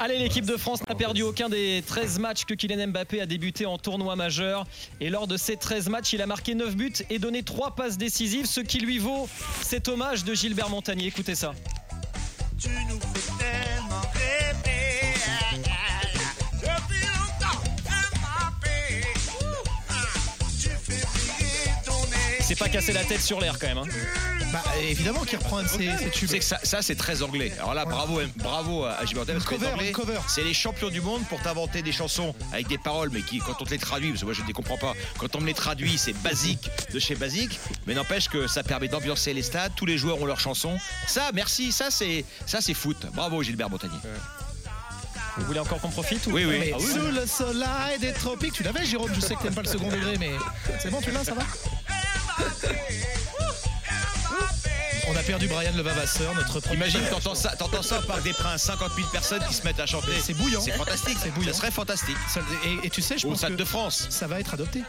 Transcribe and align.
Allez, 0.00 0.18
l'équipe 0.18 0.46
de 0.46 0.56
France 0.56 0.80
n'a 0.88 0.94
perdu 0.94 1.22
aucun 1.22 1.48
des 1.48 1.82
13 1.86 2.20
matchs 2.20 2.44
que 2.44 2.54
Kylian 2.54 2.86
Mbappé 2.88 3.20
a 3.20 3.26
débuté 3.26 3.66
en 3.66 3.78
tournoi 3.78 4.14
majeur. 4.14 4.64
Et 5.00 5.10
lors 5.10 5.26
de 5.26 5.36
ces 5.36 5.56
13 5.56 5.88
matchs, 5.88 6.12
il 6.12 6.22
a 6.22 6.26
marqué 6.26 6.54
9 6.54 6.76
buts 6.76 6.92
et 7.10 7.18
donné 7.18 7.42
3 7.42 7.74
passes 7.74 7.98
décisives, 7.98 8.46
ce 8.46 8.60
qui 8.60 8.78
lui 8.78 8.98
vaut 8.98 9.28
cet 9.60 9.88
hommage 9.88 10.22
de 10.24 10.34
Gilbert 10.34 10.70
Montagnier. 10.70 11.08
Écoutez 11.08 11.34
ça. 11.34 11.52
Tu 12.60 12.68
nous 12.88 13.00
fais 13.00 13.44
tellement 13.44 14.00
rêver. 14.14 15.14
Depuis 16.60 17.06
longtemps, 17.06 17.60
Mbappé. 17.84 19.02
Tu 20.60 20.68
fais 20.68 21.06
briller 21.06 21.72
ton 21.84 21.92
nez. 22.10 22.36
C'est 22.40 22.58
pas 22.58 22.68
casser 22.68 22.92
la 22.92 23.02
tête 23.04 23.20
sur 23.20 23.40
l'air 23.40 23.58
quand 23.58 23.66
même. 23.66 23.78
hein. 23.78 23.84
Bah, 24.52 24.62
évidemment 24.80 25.24
qu'il 25.24 25.38
reprend 25.38 25.58
un 25.58 25.62
de 25.64 25.68
ses, 25.68 25.96
ses 25.98 26.04
Tu 26.10 26.20
tubes. 26.20 26.28
sais 26.30 26.38
que 26.38 26.44
ça, 26.44 26.58
ça, 26.62 26.80
c'est 26.80 26.94
très 26.94 27.22
anglais. 27.22 27.52
Alors 27.58 27.74
là, 27.74 27.84
bravo, 27.84 28.20
bravo 28.36 28.84
à 28.84 29.04
Gilbert 29.04 29.24
Montagnier, 29.24 29.40
parce 29.40 29.44
que 29.44 29.54
les 29.54 29.58
cover, 29.60 29.72
Anglais, 29.74 29.92
cover. 29.92 30.18
c'est 30.26 30.42
les 30.44 30.54
champions 30.54 30.88
du 30.88 31.00
monde 31.02 31.22
pour 31.28 31.40
t'inventer 31.42 31.82
des 31.82 31.92
chansons 31.92 32.34
avec 32.52 32.66
des 32.66 32.78
paroles, 32.78 33.10
mais 33.12 33.20
qui, 33.22 33.38
quand 33.40 33.60
on 33.60 33.64
te 33.64 33.70
les 33.70 33.78
traduit, 33.78 34.08
parce 34.08 34.20
que 34.20 34.24
moi 34.26 34.34
je 34.34 34.42
ne 34.42 34.46
les 34.46 34.52
comprends 34.54 34.78
pas, 34.78 34.94
quand 35.18 35.36
on 35.36 35.40
me 35.40 35.46
les 35.46 35.54
traduit, 35.54 35.98
c'est 35.98 36.14
basique 36.22 36.70
de 36.92 36.98
chez 36.98 37.14
basique, 37.14 37.60
mais 37.86 37.94
n'empêche 37.94 38.28
que 38.28 38.46
ça 38.46 38.62
permet 38.62 38.88
d'ambiancer 38.88 39.34
les 39.34 39.42
stades, 39.42 39.72
tous 39.76 39.84
les 39.86 39.98
joueurs 39.98 40.20
ont 40.20 40.26
leurs 40.26 40.40
chansons. 40.40 40.78
Ça, 41.06 41.30
merci, 41.34 41.70
ça 41.70 41.90
c'est 41.90 42.24
ça 42.46 42.60
c'est 42.62 42.74
foot. 42.74 42.96
Bravo 43.12 43.42
Gilbert 43.42 43.68
Montagnier. 43.68 43.98
Vous 45.36 45.44
voulez 45.44 45.60
encore 45.60 45.80
qu'on 45.80 45.90
profite 45.90 46.26
ou... 46.26 46.32
Oui, 46.32 46.44
oui. 46.44 46.56
Mais 46.58 46.72
Ah 46.74 46.78
oui, 46.80 46.86
sous 46.92 47.12
le 47.12 47.24
soleil 47.26 47.98
des 48.00 48.12
tropiques, 48.12 48.54
tu 48.54 48.64
l'avais 48.64 48.84
Jérôme, 48.84 49.10
je 49.14 49.20
sais 49.20 49.36
que 49.36 49.42
t'aimes 49.42 49.54
pas 49.54 49.62
le 49.62 49.68
second 49.68 49.88
degré, 49.88 50.16
mais 50.18 50.32
c'est 50.80 50.90
bon, 50.90 51.00
tu 51.00 51.12
l'as, 51.12 51.22
ça 51.22 51.34
va? 51.34 51.42
On 55.10 55.16
a 55.16 55.22
perdu 55.22 55.48
Brian 55.48 55.72
Levavasseur, 55.76 56.34
notre 56.34 56.60
premier. 56.60 56.76
Imagine, 56.76 57.00
t'entends 57.10 57.34
ça, 57.34 57.50
t'entends 57.56 57.82
ça 57.82 57.98
au 57.98 58.02
Parc 58.02 58.22
des 58.22 58.32
Princes, 58.32 58.62
50 58.64 58.92
000 58.94 59.08
personnes 59.08 59.42
qui 59.48 59.54
se 59.54 59.62
mettent 59.64 59.80
à 59.80 59.86
chanter. 59.86 60.12
C'est 60.22 60.34
bouillant. 60.34 60.60
C'est 60.60 60.72
fantastique. 60.72 61.16
C'est 61.22 61.30
bouillant. 61.30 61.52
Ça 61.52 61.58
serait 61.58 61.70
fantastique. 61.70 62.16
Ça- 62.28 62.40
Et, 62.64 62.86
et 62.86 62.90
tu 62.90 63.00
sais, 63.00 63.16
je 63.16 63.26
Au 63.26 63.30
pense 63.30 63.40
que 63.42 63.52
de 63.52 63.64
France. 63.64 64.06
ça 64.10 64.26
va 64.26 64.38
être 64.40 64.54
adopté. 64.54 64.82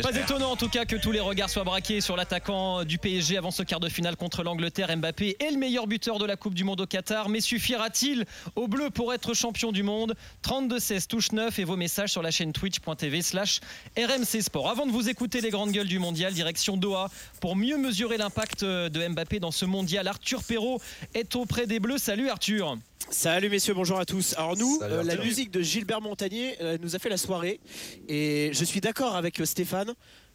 Pas 0.00 0.16
étonnant 0.16 0.52
en 0.52 0.56
tout 0.56 0.70
cas 0.70 0.86
que 0.86 0.96
tous 0.96 1.12
les 1.12 1.20
regards 1.20 1.50
soient 1.50 1.64
braqués 1.64 2.00
sur 2.00 2.16
l'attaquant 2.16 2.82
du 2.82 2.96
PSG 2.96 3.36
avant 3.36 3.50
ce 3.50 3.62
quart 3.62 3.78
de 3.78 3.90
finale 3.90 4.16
contre 4.16 4.42
l'Angleterre. 4.42 4.96
Mbappé 4.96 5.36
est 5.38 5.50
le 5.50 5.58
meilleur 5.58 5.86
buteur 5.86 6.18
de 6.18 6.24
la 6.24 6.36
Coupe 6.36 6.54
du 6.54 6.64
Monde 6.64 6.80
au 6.80 6.86
Qatar. 6.86 7.28
Mais 7.28 7.40
suffira-t-il 7.40 8.24
aux 8.56 8.68
Bleus 8.68 8.88
pour 8.88 9.12
être 9.12 9.34
champion 9.34 9.70
du 9.70 9.82
monde? 9.82 10.14
32-16 10.44 11.06
touche 11.08 11.32
9 11.32 11.58
et 11.58 11.64
vos 11.64 11.76
messages 11.76 12.10
sur 12.10 12.22
la 12.22 12.30
chaîne 12.30 12.52
twitch.tv 12.52 13.20
slash 13.20 13.60
RMC 13.98 14.40
Sport. 14.40 14.70
Avant 14.70 14.86
de 14.86 14.92
vous 14.92 15.10
écouter 15.10 15.42
les 15.42 15.50
grandes 15.50 15.72
gueules 15.72 15.88
du 15.88 15.98
mondial, 15.98 16.32
direction 16.32 16.78
Doha 16.78 17.10
pour 17.40 17.54
mieux 17.54 17.76
mesurer 17.76 18.16
l'impact 18.16 18.64
de 18.64 19.08
Mbappé 19.08 19.40
dans 19.40 19.50
ce 19.50 19.66
mondial. 19.66 20.08
Arthur 20.08 20.42
Perrault 20.42 20.80
est 21.12 21.36
auprès 21.36 21.66
des 21.66 21.80
Bleus. 21.80 21.98
Salut 21.98 22.30
Arthur. 22.30 22.78
Salut 23.10 23.50
messieurs, 23.50 23.74
bonjour 23.74 23.98
à 23.98 24.06
tous. 24.06 24.34
Alors 24.38 24.56
nous, 24.56 24.78
Salut, 24.78 24.94
euh, 24.94 25.02
la 25.02 25.16
musique 25.16 25.50
de 25.50 25.60
Gilbert 25.60 26.00
Montagnier 26.00 26.56
euh, 26.62 26.78
nous 26.80 26.96
a 26.96 26.98
fait 26.98 27.08
la 27.08 27.16
soirée 27.16 27.60
et 28.08 28.50
je 28.54 28.64
suis 28.64 28.80
d'accord 28.80 29.16
avec 29.16 29.40
euh, 29.40 29.44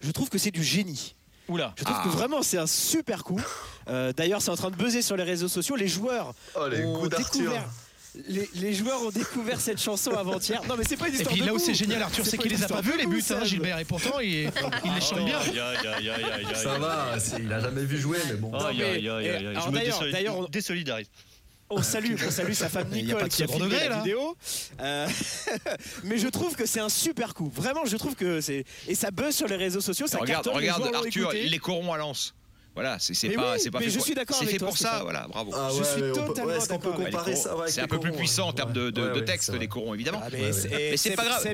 Je 0.02 0.12
trouve 0.12 0.30
que 0.30 0.38
c'est 0.38 0.52
du 0.52 0.64
génie. 0.64 1.16
Oula. 1.48 1.74
Je 1.78 1.84
trouve 1.86 2.04
que 2.04 2.10
vraiment 2.10 2.42
c'est 2.42 2.58
un 2.58 2.68
super 2.68 3.24
coup. 3.24 3.42
Euh, 3.88 4.12
D'ailleurs, 4.14 4.42
c'est 4.42 4.52
en 4.52 4.56
train 4.58 4.70
de 4.70 4.76
buzzer 4.76 5.02
sur 5.02 5.16
les 5.16 5.24
réseaux 5.24 5.48
sociaux. 5.48 5.76
Les 5.78 5.88
joueurs 5.88 6.34
Oh, 6.56 6.68
les 6.68 6.84
ont 6.84 7.08
découvert. 7.08 7.66
Les, 8.28 8.50
les 8.56 8.74
joueurs 8.74 9.04
ont 9.04 9.12
découvert 9.12 9.62
cette 9.62 9.80
chanson 9.80 10.10
avant-hier. 10.12 10.62
Non 10.68 10.76
mais 10.76 10.84
c'est 10.84 10.98
pas 10.98 11.08
une 11.08 11.14
Et 11.14 11.18
histoire 11.18 11.34
puis 11.34 11.42
de 11.42 11.46
là 11.46 11.54
où 11.54 11.60
c'est 11.60 11.76
génial, 11.76 12.02
Arthur, 12.02 12.26
c'est 12.26 12.38
qu'il 12.40 12.52
les 12.52 12.64
a 12.64 12.68
pas 12.68 12.82
vus 12.82 12.98
les 12.98 13.06
buts, 13.06 13.24
hein. 13.30 13.44
Gilbert, 13.46 13.78
et 13.78 13.86
pourtant 13.86 14.20
il, 14.20 14.50
il 14.86 14.94
les 14.96 15.02
chante 15.02 15.24
bien. 15.24 15.40
Ça 16.56 16.78
va, 16.80 17.20
c'est- 17.20 17.40
il 17.40 17.54
a 17.54 17.60
jamais 17.60 17.84
vu 17.86 17.98
jouer, 18.00 18.18
mais 18.28 18.34
bon. 18.36 18.52
Non, 18.52 18.74
mais- 18.76 19.02
et- 19.02 19.08
alors 20.28 20.50
désolidarise. 20.50 21.08
On 21.70 21.82
salue, 21.82 22.16
on 22.26 22.32
salue 22.32 22.54
sa 22.54 22.70
femme 22.70 22.88
Nicole 22.90 23.28
qui 23.28 23.44
a 23.44 23.48
filmé 23.48 23.66
degré, 23.66 23.90
la 23.90 23.98
vidéo. 23.98 24.38
Euh, 24.80 25.08
mais 26.04 26.18
je 26.18 26.28
trouve 26.30 26.56
que 26.56 26.66
c'est 26.66 26.80
un 26.80 26.90
super 26.90 27.34
coup. 27.34 27.52
Vraiment, 27.54 27.84
je 27.86 27.98
trouve 27.98 28.16
que 28.16 28.40
c'est 28.40 28.64
et 28.88 28.96
ça 28.96 29.12
buzz 29.12 29.36
sur 29.36 29.48
les 29.48 29.58
réseaux 29.58 29.82
sociaux. 29.82 30.08
Ça 30.08 30.18
Regarde, 30.18 30.48
regarde 30.48 30.90
Arthur, 30.94 31.32
les 31.34 31.60
corons 31.60 31.92
à 31.92 31.98
Lens. 31.98 32.34
Voilà, 32.78 32.98
c'est 33.00 33.30
pas, 33.30 33.54
oui, 33.54 33.60
c'est 33.60 33.72
pas 33.72 33.80
mais 33.80 33.86
fait 33.86 33.90
je 33.92 33.96
pour- 33.98 34.06
suis 34.06 34.14
d'accord 34.14 34.36
C'est 34.38 34.44
avec 34.44 34.54
fait 34.54 34.60
toi, 34.60 34.68
pour 34.68 34.78
ça, 34.78 35.00
voilà, 35.02 35.26
bravo. 35.28 35.52
Ah 35.56 35.70
Je 35.76 35.84
suis 35.84 36.02
totalement 36.14 36.54
Est-ce 36.54 36.70
qu'on 36.70 36.78
peut 36.78 36.90
d'accord 36.92 37.06
comparer 37.06 37.36
ça 37.36 37.56
C'est 37.66 37.82
un 37.82 37.88
peu 37.88 38.00
plus 38.00 38.12
puissant 38.12 38.50
en 38.50 38.54
termes 38.54 38.72
de, 38.72 38.92
de- 38.92 39.02
Ouais, 39.02 39.10
de 39.16 39.20
ouais, 39.20 39.26
texte, 39.26 39.52
les 39.60 39.68
corons, 39.68 39.96
évidemment. 39.96 40.22
Ah, 40.22 40.28
Ouais, 40.28 40.38
mais 40.40 40.46
ouais. 40.46 40.54
c'est- 40.54 40.70
Mais 40.70 40.98
c'est 40.98 41.10
Seb- 41.10 41.16
pas 41.16 41.26
grave. 41.26 41.48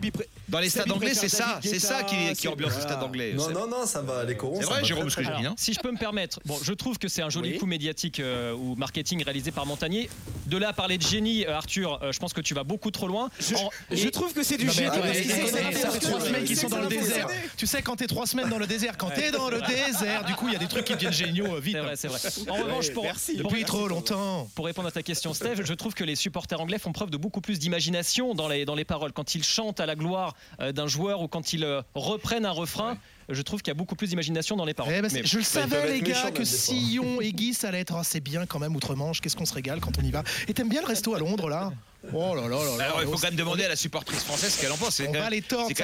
Dans 0.50 0.60
les 0.60 0.70
stades 0.70 0.92
anglais, 0.92 1.14
c'est 1.14 1.30
ça, 1.30 1.62
c'est 1.64 1.80
ça 1.80 2.04
qui, 2.04 2.48
ambiance 2.50 2.76
le 2.76 2.82
stade 2.82 3.02
anglais. 3.02 3.34
Non, 3.36 3.50
non, 3.52 3.68
non, 3.68 3.86
ça 3.86 4.02
va, 4.02 4.26
les 4.26 4.36
corons. 4.36 4.58
C'est 4.60 4.66
vrai, 4.66 4.84
Jérôme, 4.84 5.10
ce 5.10 5.16
que 5.16 5.24
je 5.24 5.28
très 5.28 5.38
dis, 5.38 5.42
bien. 5.44 5.52
hein. 5.52 5.56
Si 5.58 5.74
je 5.74 5.80
peux 5.80 5.92
me 5.92 5.98
permettre, 5.98 6.42
bon, 6.46 6.58
je 6.62 6.74
trouve 6.74 6.98
que 6.98 7.08
c'est 7.08 7.22
un 7.22 7.30
joli 7.30 7.58
coup 7.58 7.66
médiatique 7.66 8.20
euh, 8.20 8.52
ou 8.54 8.76
marketing 8.76 9.24
réalisé 9.24 9.52
par 9.52 9.66
Montagnier. 9.66 10.10
De 10.48 10.58
là 10.58 10.70
à 10.70 10.74
parler 10.74 10.98
de 10.98 11.04
génie, 11.04 11.46
euh, 11.46 11.56
Arthur, 11.56 12.00
euh, 12.04 12.12
je 12.12 12.20
pense 12.20 12.34
que 12.34 12.42
tu 12.42 12.54
vas 12.54 12.66
beaucoup 12.66 12.92
trop 12.92 13.08
loin. 13.08 13.30
Je, 13.40 14.10
trouve 14.10 14.34
que 14.34 14.44
c'est 14.44 14.58
du 14.58 14.70
génie. 14.70 14.90
trois 14.90 16.20
semaines 16.20 16.56
sont 16.56 16.68
dans 16.68 16.82
le 16.82 16.88
désert. 16.88 17.28
Tu 17.58 17.66
sais, 17.66 17.82
quand 17.82 17.96
t'es 17.96 18.08
trois 18.08 18.28
semaines 18.28 18.50
dans 18.50 18.58
le 18.60 18.68
désert, 18.68 18.98
quand 18.98 19.10
t'es 19.10 19.32
dans 19.32 19.50
le 19.50 19.62
désert, 19.62 20.26
du 20.26 20.34
coup, 20.34 20.48
il 20.50 20.54
y 20.54 20.56
a 20.56 20.60
des 20.60 20.68
trucs 20.68 20.86
qui 20.86 20.94
deviennent 20.94 21.13
géniaux 21.14 21.60
vite. 21.60 21.76
C'est 21.76 21.82
vrai, 21.82 21.96
c'est 21.96 22.08
vrai. 22.08 22.20
En 22.50 22.64
revanche, 22.64 22.92
pour, 22.92 23.04
merci. 23.04 23.38
pour- 23.38 23.50
Depuis 23.52 23.64
trop 23.66 23.88
longtemps. 23.88 24.50
pour 24.56 24.66
répondre 24.66 24.88
à 24.88 24.92
ta 24.92 25.04
question, 25.04 25.34
Steve, 25.34 25.62
je 25.64 25.74
trouve 25.74 25.94
que 25.94 26.04
les 26.04 26.16
supporters 26.16 26.60
anglais 26.60 26.80
font 26.80 26.92
preuve 26.92 27.10
de 27.10 27.18
beaucoup 27.18 27.42
plus 27.42 27.60
d'imagination 27.60 28.34
dans 28.36 28.48
les, 28.48 28.66
dans 28.66 28.76
les 28.76 28.86
paroles. 28.86 29.14
Quand 29.14 29.36
ils 29.36 29.44
chantent 29.44 29.80
à 29.80 29.86
la 29.86 29.96
gloire 29.96 30.36
euh, 30.60 30.72
d'un 30.72 30.88
joueur 30.88 31.22
ou 31.22 31.28
quand 31.28 31.54
ils 31.54 31.64
euh, 31.64 31.82
reprennent 31.96 32.46
un 32.46 32.52
refrain, 32.52 32.98
je 33.30 33.42
trouve 33.42 33.62
qu'il 33.62 33.70
y 33.70 33.72
a 33.72 33.76
beaucoup 33.76 33.96
plus 33.96 34.08
d'imagination 34.08 34.56
dans 34.56 34.66
les 34.66 34.74
paroles. 34.74 34.94
Eh 34.98 35.02
ben, 35.02 35.10
Mais- 35.14 35.24
je 35.24 35.38
le 35.38 35.44
savais, 35.44 35.92
les 35.92 36.02
gars, 36.02 36.32
que. 36.32 36.44
Sillon 36.44 37.22
et 37.22 37.32
Guy, 37.32 37.54
ça 37.54 37.70
allait 37.70 37.80
être. 37.82 37.96
oh, 37.98 38.02
c'est 38.04 38.20
bien 38.20 38.46
quand 38.46 38.60
même, 38.60 38.76
Outre-Manche. 38.76 39.22
Qu'est-ce 39.22 39.36
qu'on 39.36 39.46
se 39.46 39.54
régale 39.54 39.80
quand 39.80 39.98
on 39.98 40.04
y 40.04 40.12
va? 40.12 40.24
Et 40.48 40.54
t'aimes 40.54 40.70
bien 40.70 40.82
le 40.82 40.88
resto 40.88 41.14
à 41.16 41.20
Londres, 41.20 41.50
là? 41.50 41.72
Oh 42.14 42.36
là 42.36 42.42
là 42.42 42.50
là 42.50 42.78
là. 42.78 42.84
Alors, 42.86 43.02
il 43.02 43.06
faut 43.06 43.14
quand 43.14 43.24
même 43.24 43.36
demander 43.36 43.64
à 43.64 43.70
la 43.70 43.78
supportrice 43.78 44.24
française 44.24 44.54
ce 44.54 44.60
qu'elle 44.62 44.72
en 44.74 44.78
pense. 44.78 44.96
C'est 44.96 45.06
quand 45.06 45.14
quand 45.14 45.20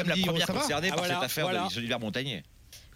même 0.06 0.10
la 0.10 0.18
première 0.18 0.48
va? 0.48 0.54
concernée 0.54 0.90
Ah, 0.92 0.96
par 0.96 1.00
voilà, 1.06 1.14
cette 1.16 1.24
affaire 1.24 1.46
voilà. 1.46 1.64
de 1.68 1.70
Gilbert 1.72 2.00
Montagnier. 2.02 2.44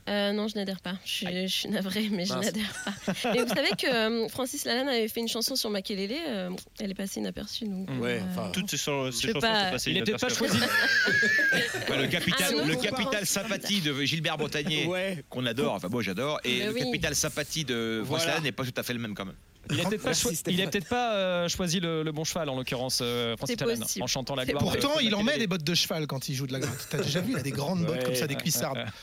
Euh, 0.09 0.33
non, 0.33 0.47
je 0.49 0.55
n'adhère 0.55 0.81
pas. 0.81 0.95
Je 1.05 1.11
suis, 1.11 1.27
je 1.47 1.47
suis 1.47 1.69
navrée, 1.69 2.09
mais 2.11 2.25
je 2.25 2.33
n'adhère 2.33 2.73
pas. 2.83 3.13
Mais 3.33 3.41
vous 3.43 3.53
savez 3.53 3.69
que 3.69 3.87
euh, 3.87 4.27
Francis 4.27 4.65
Lalanne 4.65 4.89
avait 4.89 5.07
fait 5.07 5.21
une 5.21 5.27
chanson 5.29 5.55
sur 5.55 5.69
Makelele. 5.69 6.11
euh, 6.27 6.49
elle 6.79 6.91
est 6.91 6.95
passée 6.95 7.19
inaperçue. 7.21 7.65
Donc, 7.65 7.87
Ouais, 8.01 8.19
euh, 8.19 8.21
enfin, 8.31 8.49
Toutes 8.51 8.69
ces, 8.69 8.77
chansons 8.77 9.11
pas, 9.39 9.65
sont 9.65 9.71
passées 9.71 9.91
il 9.91 9.93
n'est 9.95 10.03
peut-être 10.03 10.19
pas 10.19 10.27
inaperçues. 10.27 10.59
choisi. 10.59 10.59
Enfin, 11.83 11.97
le 12.01 12.07
capital, 12.07 12.47
Ah, 12.49 12.61
non, 12.61 12.65
le 12.65 12.75
capital 12.75 13.25
sympathie 13.25 13.81
de 13.81 14.01
Gilbert 14.03 14.37
Montagnier, 14.37 14.85
Ouais. 14.87 15.23
qu'on 15.29 15.45
adore, 15.45 15.73
enfin 15.73 15.87
moi 15.89 16.01
j'adore, 16.01 16.39
et 16.43 16.59
Mais 16.59 16.65
le 16.67 16.73
oui. 16.73 16.79
capital 16.81 17.15
sympathie 17.15 17.63
de 17.65 18.01
Voilà. 18.03 18.23
Francis 18.25 18.43
n'est 18.43 18.51
pas 18.51 18.63
tout 18.63 18.73
à 18.75 18.83
fait 18.83 18.93
le 18.93 18.99
même 18.99 19.13
quand 19.13 19.25
même. 19.25 19.35
Il 19.69 19.77
n'a 19.77 19.85
peut-être 19.85 20.89
pas, 20.89 21.13
il 21.13 21.17
euh, 21.17 21.47
choisi 21.47 21.79
le, 21.79 22.03
le 22.03 22.11
bon 22.11 22.25
cheval, 22.25 22.49
en 22.49 22.55
l'occurrence, 22.57 22.99
euh, 23.01 23.37
Francis 23.37 23.55
possible. 23.55 24.03
en 24.03 24.07
chantant 24.07 24.35
la 24.35 24.43
C'est 24.45 24.51
gloire. 24.51 24.65
Pourtant, 24.65 24.97
de 24.99 25.03
il 25.03 25.15
en 25.15 25.23
met 25.23 25.37
des 25.37 25.47
bottes 25.47 25.63
de 25.63 25.73
cheval 25.73 26.05
quand 26.07 26.27
il 26.27 26.35
joue 26.35 26.47
de 26.47 26.51
la 26.53 26.59
gratte. 26.59 26.87
T'as 26.89 26.97
déjà 27.01 27.21
vu, 27.21 27.31
il 27.31 27.37
a 27.37 27.41
des 27.43 27.51
grandes 27.51 27.85
bottes 27.85 27.97
Ouais. 27.99 28.03
comme 28.03 28.15
ça, 28.15 28.27
des 28.27 28.35
cuissardes. 28.35 28.79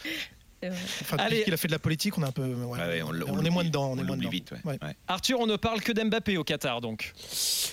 Enfin, 0.63 1.17
Allez. 1.19 1.31
depuis 1.37 1.45
qu'il 1.45 1.55
a 1.55 1.57
fait 1.57 1.69
de 1.69 1.73
la 1.73 1.79
politique, 1.79 2.19
on 2.19 2.23
est 2.23 2.27
un 2.27 2.33
peu. 2.33 2.43
ouais, 2.45 2.79
Ah 2.81 2.89
ouais, 2.89 3.03
on 3.03 3.13
l- 3.15 3.25
on 3.27 3.39
on 3.39 3.45
est 3.45 3.51
moins 3.51 3.65
dedans. 3.65 3.91
On 3.93 3.99
est 3.99 4.03
moins 4.03 4.17
dedans. 4.17 4.29
vite, 4.29 4.53
ouais. 4.53 4.59
Ouais. 4.65 4.79
Ouais. 4.83 4.95
Arthur, 5.09 5.41
on 5.41 5.47
ne 5.47 5.57
parle 5.57 5.81
que 5.81 5.93
d'Mbappé 5.93 6.37
au 6.37 6.45
Qatar, 6.45 6.81
donc. 6.81 7.13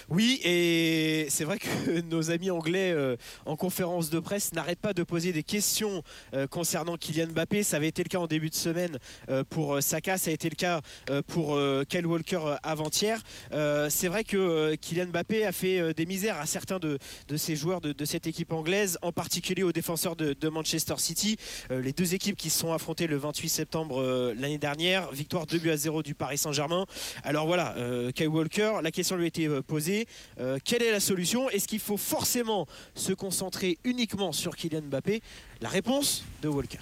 Oui, 0.09 0.40
et 0.44 1.28
c'est 1.30 1.44
vrai 1.44 1.59
que 1.59 1.68
nos 2.09 2.31
amis 2.31 2.50
anglais 2.50 2.92
euh, 2.92 3.18
en 3.46 3.56
conférence 3.58 4.09
de 4.09 4.20
presse 4.20 4.53
n'arrêtent 4.53 4.80
pas 4.80 4.94
de 4.94 5.03
poser 5.03 5.34
des 5.34 5.44
questions 5.44 6.02
euh, 6.34 6.48
concernant 6.48 6.96
Kylian 6.98 7.28
Mbappé. 7.28 7.64
Ça 7.64 7.78
avait 7.78 7.90
été 7.90 8.03
le 8.03 8.09
cas 8.09 8.20
en 8.20 8.28
début 8.28 8.50
de 8.50 8.56
semaine 8.56 9.00
euh, 9.30 9.44
pour 9.44 9.81
Saka, 9.81 10.18
ça 10.18 10.30
a 10.30 10.34
été 10.34 10.50
le 10.50 10.56
cas 10.56 10.81
euh, 11.09 11.22
pour 11.28 11.56
euh, 11.56 11.84
Kyle 11.88 12.06
Walker 12.08 12.40
avant-hier. 12.64 13.22
Euh, 13.52 13.90
c'est 13.90 14.08
vrai 14.08 14.24
que 14.24 14.38
euh, 14.38 14.75
Kylian 14.75 15.08
Mbappé 15.08 15.46
a 15.46 15.52
fait 15.52 15.80
euh, 15.80 15.94
des 15.94 16.06
misères 16.06 16.38
à 16.38 16.46
certains 16.46 16.80
de, 16.80 17.00
de 17.28 17.38
ces 17.38 17.56
joueurs 17.56 17.81
de, 17.81 17.92
de 17.92 18.06
cette 18.06 18.28
équipe 18.28 18.54
anglaise, 18.54 18.98
en 19.02 19.12
particulier 19.12 19.64
aux 19.64 19.74
défenseurs 19.74 20.16
de, 20.16 20.34
de 20.34 20.50
Manchester 20.50 20.96
City. 20.98 21.38
Euh, 21.72 21.81
les 21.81 21.92
deux 21.94 22.14
équipes 22.14 22.38
qui 22.38 22.50
sont 22.50 22.72
affrontées 22.77 23.07
le 23.07 23.17
28 23.17 23.49
septembre 23.49 24.01
euh, 24.01 24.33
l'année 24.38 24.59
dernière, 24.59 25.11
victoire 25.11 25.45
2 25.47 25.57
buts 25.57 25.71
à 25.71 25.77
0 25.77 26.03
du 26.03 26.13
Paris 26.13 26.38
Saint-Germain. 26.38 26.85
Alors 27.23 27.47
voilà, 27.47 27.75
euh, 27.77 28.11
Kyle 28.11 28.27
Walker, 28.29 28.73
la 28.81 28.91
question 28.91 29.15
lui 29.15 29.25
a 29.25 29.27
été 29.27 29.47
euh, 29.47 29.61
posée. 29.61 30.07
Euh, 30.39 30.59
quelle 30.63 30.83
est 30.83 30.91
la 30.91 30.99
solution? 30.99 31.49
Est-ce 31.49 31.67
qu'il 31.67 31.79
faut 31.79 31.97
forcément 31.97 32.68
se 32.94 33.13
concentrer 33.13 33.79
uniquement 33.83 34.31
sur 34.31 34.56
Kylian 34.56 34.83
Mbappé? 34.83 35.21
La 35.59 35.69
réponse 35.69 36.24
de 36.44 36.50
Walker. 36.50 36.79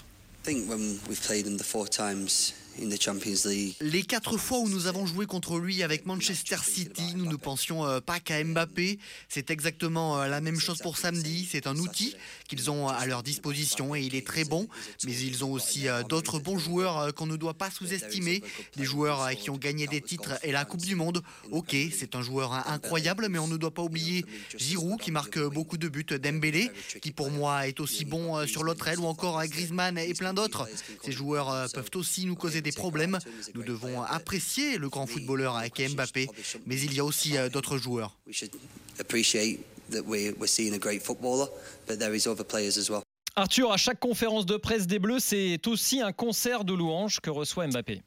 Les 2.78 4.04
quatre 4.04 4.38
fois 4.38 4.60
où 4.60 4.68
nous 4.70 4.88
avons 4.88 5.06
joué 5.06 5.26
contre 5.26 5.58
lui 5.60 5.82
avec 5.82 6.06
Manchester 6.06 6.58
City, 6.64 7.14
nous 7.16 7.26
ne 7.26 7.36
pensions 7.36 7.86
euh, 7.86 8.02
pas 8.02 8.20
qu'à 8.20 8.44
Mbappé. 8.44 9.00
C'est 9.30 9.50
exactement 9.50 10.20
euh, 10.20 10.28
la 10.28 10.42
même 10.42 10.60
chose 10.60 10.80
pour 10.80 10.98
samedi. 10.98 11.48
C'est 11.50 11.68
un 11.68 11.78
outil 11.78 12.16
qu'ils 12.48 12.70
ont 12.70 12.88
à 12.90 13.06
leur 13.06 13.24
disposition 13.24 13.96
et 13.96 14.02
il 14.02 14.16
est 14.16 14.26
très 14.28 14.44
bon. 14.44 14.68
Mais 15.06 15.14
ils 15.14 15.46
ont 15.46 15.52
aussi 15.52 15.88
euh, 15.88 16.04
d'autres 16.04 16.40
bons 16.40 16.58
joueurs 16.58 16.98
euh, 17.00 17.12
qu'on 17.12 17.26
ne 17.28 17.38
doit 17.38 17.54
pas 17.54 17.72
sous-estimer. 17.72 18.44
Des 18.76 18.84
joueurs 18.86 19.22
euh, 19.22 19.32
qui 19.34 19.50
ont 19.50 19.58
gagné 19.58 19.88
des 19.88 20.02
titres 20.02 20.34
et 20.44 20.52
la 20.52 20.66
Coupe 20.66 20.82
du 20.82 20.96
Monde. 20.96 21.22
Ok, 21.52 21.76
c'est 21.98 22.16
un 22.16 22.22
joueur 22.22 22.54
euh, 22.54 22.60
incroyable, 22.68 23.28
mais 23.30 23.40
on 23.40 23.48
ne 23.48 23.58
doit 23.58 23.74
pas 23.74 23.84
oublier 23.84 24.26
Giroud 24.58 25.00
qui 25.00 25.12
marque 25.12 25.38
euh, 25.38 25.50
beaucoup 25.50 25.78
de 25.78 25.88
buts. 25.88 26.06
Dembélé 26.22 26.70
qui 27.02 27.12
pour 27.12 27.32
moi 27.32 27.68
est 27.68 27.80
aussi 27.80 28.06
bon 28.06 28.38
euh, 28.38 28.46
sur 28.46 28.64
l'autre 28.64 28.88
aile 28.88 29.00
ou 29.00 29.06
encore 29.06 29.40
euh, 29.40 29.46
Griezmann 29.46 29.98
et 29.98 30.14
plein 30.14 30.34
d'autres. 30.34 30.68
Ces 31.04 31.12
joueurs 31.12 31.50
euh, 31.52 31.68
peuvent 31.74 31.90
aussi 31.96 32.26
nous 32.26 32.36
causer 32.36 32.62
des 32.66 32.72
problèmes. 32.72 33.20
Nous 33.54 33.64
devons 33.64 34.02
apprécier 34.02 34.78
le 34.78 34.90
grand 34.90 35.08
footballeur 35.08 35.56
avec 35.56 35.80
Mbappé, 35.80 36.28
mais 36.66 36.80
il 36.80 36.94
y 36.94 37.00
a 37.00 37.06
aussi 37.06 37.38
euh, 37.38 37.50
d'autres 37.50 37.78
joueurs. 37.78 38.18
we 38.28 38.34
should 38.34 38.52
appreciate 39.00 39.60
that 39.92 40.02
we, 40.06 40.34
we're 40.38 40.48
seeing 40.48 40.74
a 40.74 40.80
great 40.80 41.02
footballer, 41.02 41.48
but 41.88 42.00
there 42.00 42.16
is 42.16 42.28
other 42.28 42.44
players 42.44 42.78
as 42.78 42.90
well. 42.90 43.04
Arthur, 43.38 43.72
à 43.72 43.78
chaque 43.78 44.00
conférence 44.00 44.46
de 44.46 44.58
presse 44.58 44.88
des 44.88 44.98
Bleus, 44.98 45.20
c'est 45.20 45.68
aussi 45.68 46.02
un 46.02 46.14
concert 46.14 46.64
de 46.64 46.74
louanges 46.74 47.20
que 47.20 47.30
reçoit 47.30 47.68
Mbappé. 47.68 48.02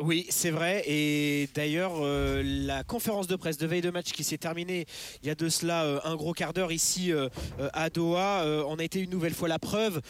Oui, 0.00 0.26
c'est 0.30 0.50
vrai. 0.50 0.82
Et 0.86 1.50
d'ailleurs, 1.54 1.92
euh, 2.00 2.42
la 2.42 2.82
conférence 2.82 3.26
de 3.26 3.36
presse 3.36 3.58
de 3.58 3.66
veille 3.66 3.82
de 3.82 3.90
match 3.90 4.12
qui 4.12 4.24
s'est 4.24 4.38
terminée 4.38 4.86
il 5.22 5.28
y 5.28 5.30
a 5.30 5.34
de 5.34 5.50
cela 5.50 5.84
euh, 5.84 6.00
un 6.04 6.16
gros 6.16 6.32
quart 6.32 6.54
d'heure 6.54 6.72
ici 6.72 7.12
euh, 7.12 7.28
à 7.74 7.90
Doha 7.90 8.64
en 8.66 8.78
a 8.78 8.84
été 8.84 9.00
une 9.00 9.10
nouvelle 9.10 9.34
fois 9.34 9.48
la 9.48 9.58
preuve 9.58 10.00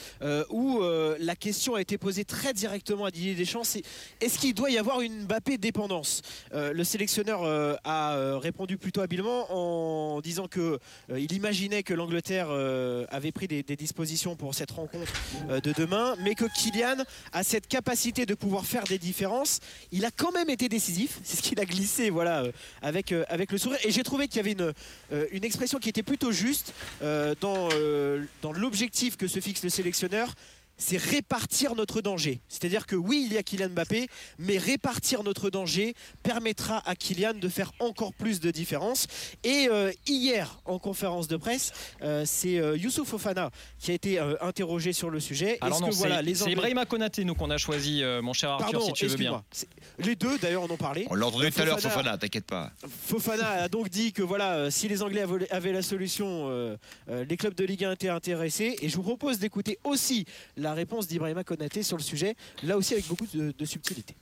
où 0.51 0.81
la 1.19 1.37
question 1.37 1.75
a 1.75 1.81
été 1.81 1.99
posée 1.99 2.25
très 2.25 2.53
directement 2.53 3.07
à 3.07 3.11
Didier 3.11 3.35
Deschamps. 3.35 3.65
C'est 3.65 3.83
est-ce 4.21 4.39
qu'il 4.39 4.55
doit 4.55 4.71
y 4.71 4.79
avoir 4.79 5.01
une 5.01 5.25
Mbappé 5.25 5.59
dépendance? 5.59 6.23
Le 6.53 6.85
sélectionneur 6.85 7.43
a 7.85 8.39
répondu 8.39 8.79
plutôt 8.79 9.01
habilement 9.01 9.47
en 9.51 10.21
disant 10.21 10.47
que 10.49 10.79
il 11.15 11.33
imaginait 11.33 11.83
que 11.83 11.95
l'Angleterre 11.95 12.51
avait 13.11 13.33
pris 13.33 13.49
des, 13.49 13.63
dispositions 13.63 14.37
pour 14.37 14.55
cette 14.55 14.71
rencontre 14.71 15.13
de 15.49 15.73
demain, 15.73 16.15
mais 16.23 16.35
que 16.35 16.45
Kylian 16.45 17.05
a 17.33 17.43
cette 17.43 17.67
capacité 17.67 18.27
de 18.27 18.35
pouvoir 18.35 18.65
faire 18.65 18.85
des 18.85 18.99
différences. 18.99 19.61
Il 19.91 20.05
a 20.05 20.11
quand 20.11 20.33
même 20.33 20.51
été 20.51 20.69
décisif, 20.69 21.19
c'est 21.23 21.37
ce 21.37 21.43
qu'il 21.43 21.59
a 21.61 21.65
glissé 21.65 22.11
voilà, 22.11 22.43
euh, 22.43 22.53
avec, 22.81 23.13
euh, 23.13 23.25
avec 23.29 23.53
le 23.53 23.59
sourire. 23.59 23.79
Et 23.85 23.91
j'ai 23.91 24.03
trouvé 24.03 24.29
qu'il 24.29 24.39
y 24.39 24.41
avait 24.41 24.53
une, 24.53 24.73
euh, 25.13 25.27
expression 25.43 25.79
qui 25.79 25.89
était 25.89 26.03
plutôt 26.03 26.33
juste 26.33 26.73
dans 27.41 27.69
l'objectif 28.55 29.17
que 29.17 29.27
se 29.27 29.41
fixe 29.41 29.63
le 29.65 29.71
sélectionneur. 29.71 30.35
C'est 30.85 30.97
répartir 30.97 31.77
notre 31.77 32.01
danger. 32.01 32.41
C'est-à-dire 32.49 32.87
que 32.87 32.97
oui, 32.97 33.25
il 33.29 33.33
y 33.35 33.39
a 33.39 33.45
Kylian 33.45 33.69
Mbappé, 33.69 34.09
mais 34.41 34.59
répartir 34.59 35.23
notre 35.23 35.49
danger 35.49 35.95
permettra 36.25 36.83
à 36.89 36.97
Kylian 36.97 37.35
de 37.35 37.49
faire 37.49 37.71
encore 37.79 38.13
plus 38.13 38.41
de 38.41 38.51
différence. 38.51 39.07
Et 39.45 39.69
euh, 39.71 39.93
hier, 40.09 40.59
en 40.65 40.81
conférence 40.81 41.29
de 41.29 41.37
presse, 41.37 41.73
euh, 42.03 42.25
c'est 42.27 42.59
euh, 42.59 42.77
Youssouf 42.77 43.07
Fofana 43.09 43.51
qui 43.79 43.93
a 43.93 43.95
été 43.95 44.19
euh, 44.19 44.35
interrogé 44.41 44.93
sur 44.93 45.09
le 45.09 45.21
sujet. 45.21 45.57
Alors 45.61 45.77
Est-ce 45.77 45.83
non, 45.85 45.91
que 45.91 45.95
voilà, 45.95 46.17
c'est 46.17 46.23
les 46.25 46.35
c'est 46.35 46.51
Ibrahima 46.51 46.85
Konaté, 46.85 47.25
nous, 47.25 47.37
qu'on 47.37 47.51
a 47.51 47.59
choisi, 47.59 48.03
euh, 48.03 48.21
mon 48.21 48.33
cher 48.33 48.51
Arthur, 48.51 48.73
Pardon, 48.73 48.87
si 48.87 48.93
tu 48.93 49.07
veux 49.07 49.17
bien. 49.17 49.45
Les 50.01 50.17
deux, 50.17 50.37
d'ailleurs, 50.39 50.65
en 50.65 50.71
ont 50.71 50.77
parlé. 50.77 51.07
On 51.11 51.15
l'a 51.15 51.27
entendu 51.29 51.49
tout 51.53 51.61
à 51.61 51.65
l'heure, 51.65 51.79
Fofana- 51.79 51.91
Fofana, 51.91 52.19
t'inquiète 52.19 52.47
pas. 52.47 52.73
Fofana 53.07 53.49
a 53.49 53.69
donc 53.69 53.89
dit 53.89 54.13
que 54.13 54.23
voilà, 54.23 54.55
euh, 54.55 54.71
si 54.71 54.89
les 54.89 55.01
Anglais 55.03 55.21
avaient 55.23 55.49
avaient 55.53 55.73
la 55.73 55.83
solution, 55.83 56.49
euh, 56.51 56.77
euh, 57.09 57.25
les 57.25 57.37
clubs 57.37 57.55
de 57.55 57.65
Ligue 57.65 57.85
1 57.85 57.93
étaient 57.93 58.09
intéressés. 58.09 58.77
Et 58.83 58.89
je 58.89 58.97
vous 58.97 59.03
propose 59.05 59.39
d'écouter 59.39 59.79
aussi 59.85 60.25
la 60.57 60.72
réponse 60.75 61.07
d'Ibrahima 61.07 61.45
Konaté 61.45 61.83
sur 61.83 61.97
le 61.97 62.03
sujet, 62.03 62.37
là 62.63 62.77
aussi 62.77 62.95
avec 62.95 63.07
beaucoup 63.07 63.27
de, 63.27 63.65
subtilité. 63.65 64.15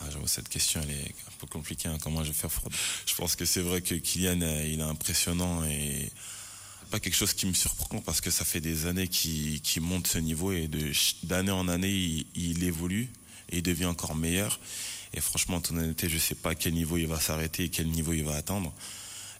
Ah, 0.00 0.06
J'avoue, 0.10 0.26
cette 0.26 0.48
question, 0.48 0.80
elle 0.82 0.90
est 0.90 1.14
un 1.28 1.32
peu 1.38 1.46
compliquée. 1.46 1.88
hein, 1.88 1.98
comment 2.02 2.22
je 2.24 2.28
vais 2.28 2.34
faire 2.34 2.50
pour... 2.50 2.70
Je 3.06 3.14
pense 3.14 3.36
que 3.36 3.44
c'est 3.44 3.60
vrai 3.60 3.80
que 3.80 3.94
Kylian, 3.94 4.40
euh, 4.42 4.66
il 4.66 4.80
est 4.80 4.82
impressionnant 4.82 5.64
et 5.64 6.10
pas 6.90 7.00
quelque 7.00 7.16
chose 7.16 7.32
qui 7.32 7.46
me 7.46 7.54
surprend 7.54 8.00
parce 8.00 8.20
que 8.20 8.30
ça 8.30 8.44
fait 8.44 8.60
des 8.60 8.86
années 8.86 9.08
qu'il 9.08 9.80
monte 9.80 10.06
ce 10.06 10.18
niveau 10.18 10.52
et 10.52 10.68
d'année 11.22 11.50
en 11.50 11.68
année, 11.68 12.26
il, 12.34 12.64
évolue 12.64 13.10
et 13.50 13.58
il 13.58 13.62
devient 13.62 13.86
encore 13.86 14.14
meilleur. 14.14 14.60
Et 15.12 15.20
franchement, 15.20 15.56
en 15.56 15.60
toute 15.60 15.76
honnêteté, 15.76 16.08
je 16.08 16.18
sais 16.18 16.34
pas 16.34 16.50
à 16.50 16.54
quel 16.54 16.74
niveau 16.74 16.96
il 16.96 17.06
va 17.06 17.20
s'arrêter 17.20 17.64
et 17.64 17.68
quel 17.68 17.88
niveau 17.88 18.12
il 18.12 18.24
va 18.24 18.34
atteindre. 18.34 18.72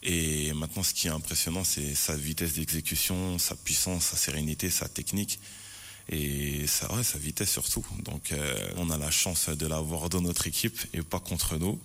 Et 0.03 0.53
maintenant, 0.53 0.83
ce 0.83 0.93
qui 0.93 1.07
est 1.07 1.11
impressionnant, 1.11 1.65
c'est 1.65 1.95
sa 1.95 2.17
vitesse 2.17 2.55
d'exécution, 2.55 3.39
sa 3.39 3.57
puissance, 3.57 4.05
sa 4.07 4.17
sérénité, 4.17 4.69
sa 4.71 4.89
technique 4.89 5.39
et 6.09 6.67
sa, 6.67 6.93
ouais, 6.95 7.03
sa 7.03 7.19
vitesse 7.19 7.51
surtout. 7.51 7.85
Donc, 8.05 8.33
euh, 8.33 8.55
on 8.77 8.91
a 8.91 8.99
la 8.99 9.11
chance 9.11 9.49
de 9.49 9.67
l'avoir 9.67 10.09
dans 10.09 10.21
notre 10.21 10.47
équipe 10.47 10.79
et 10.93 11.03
pas 11.03 11.21
contre 11.21 11.57
nous. 11.57 11.81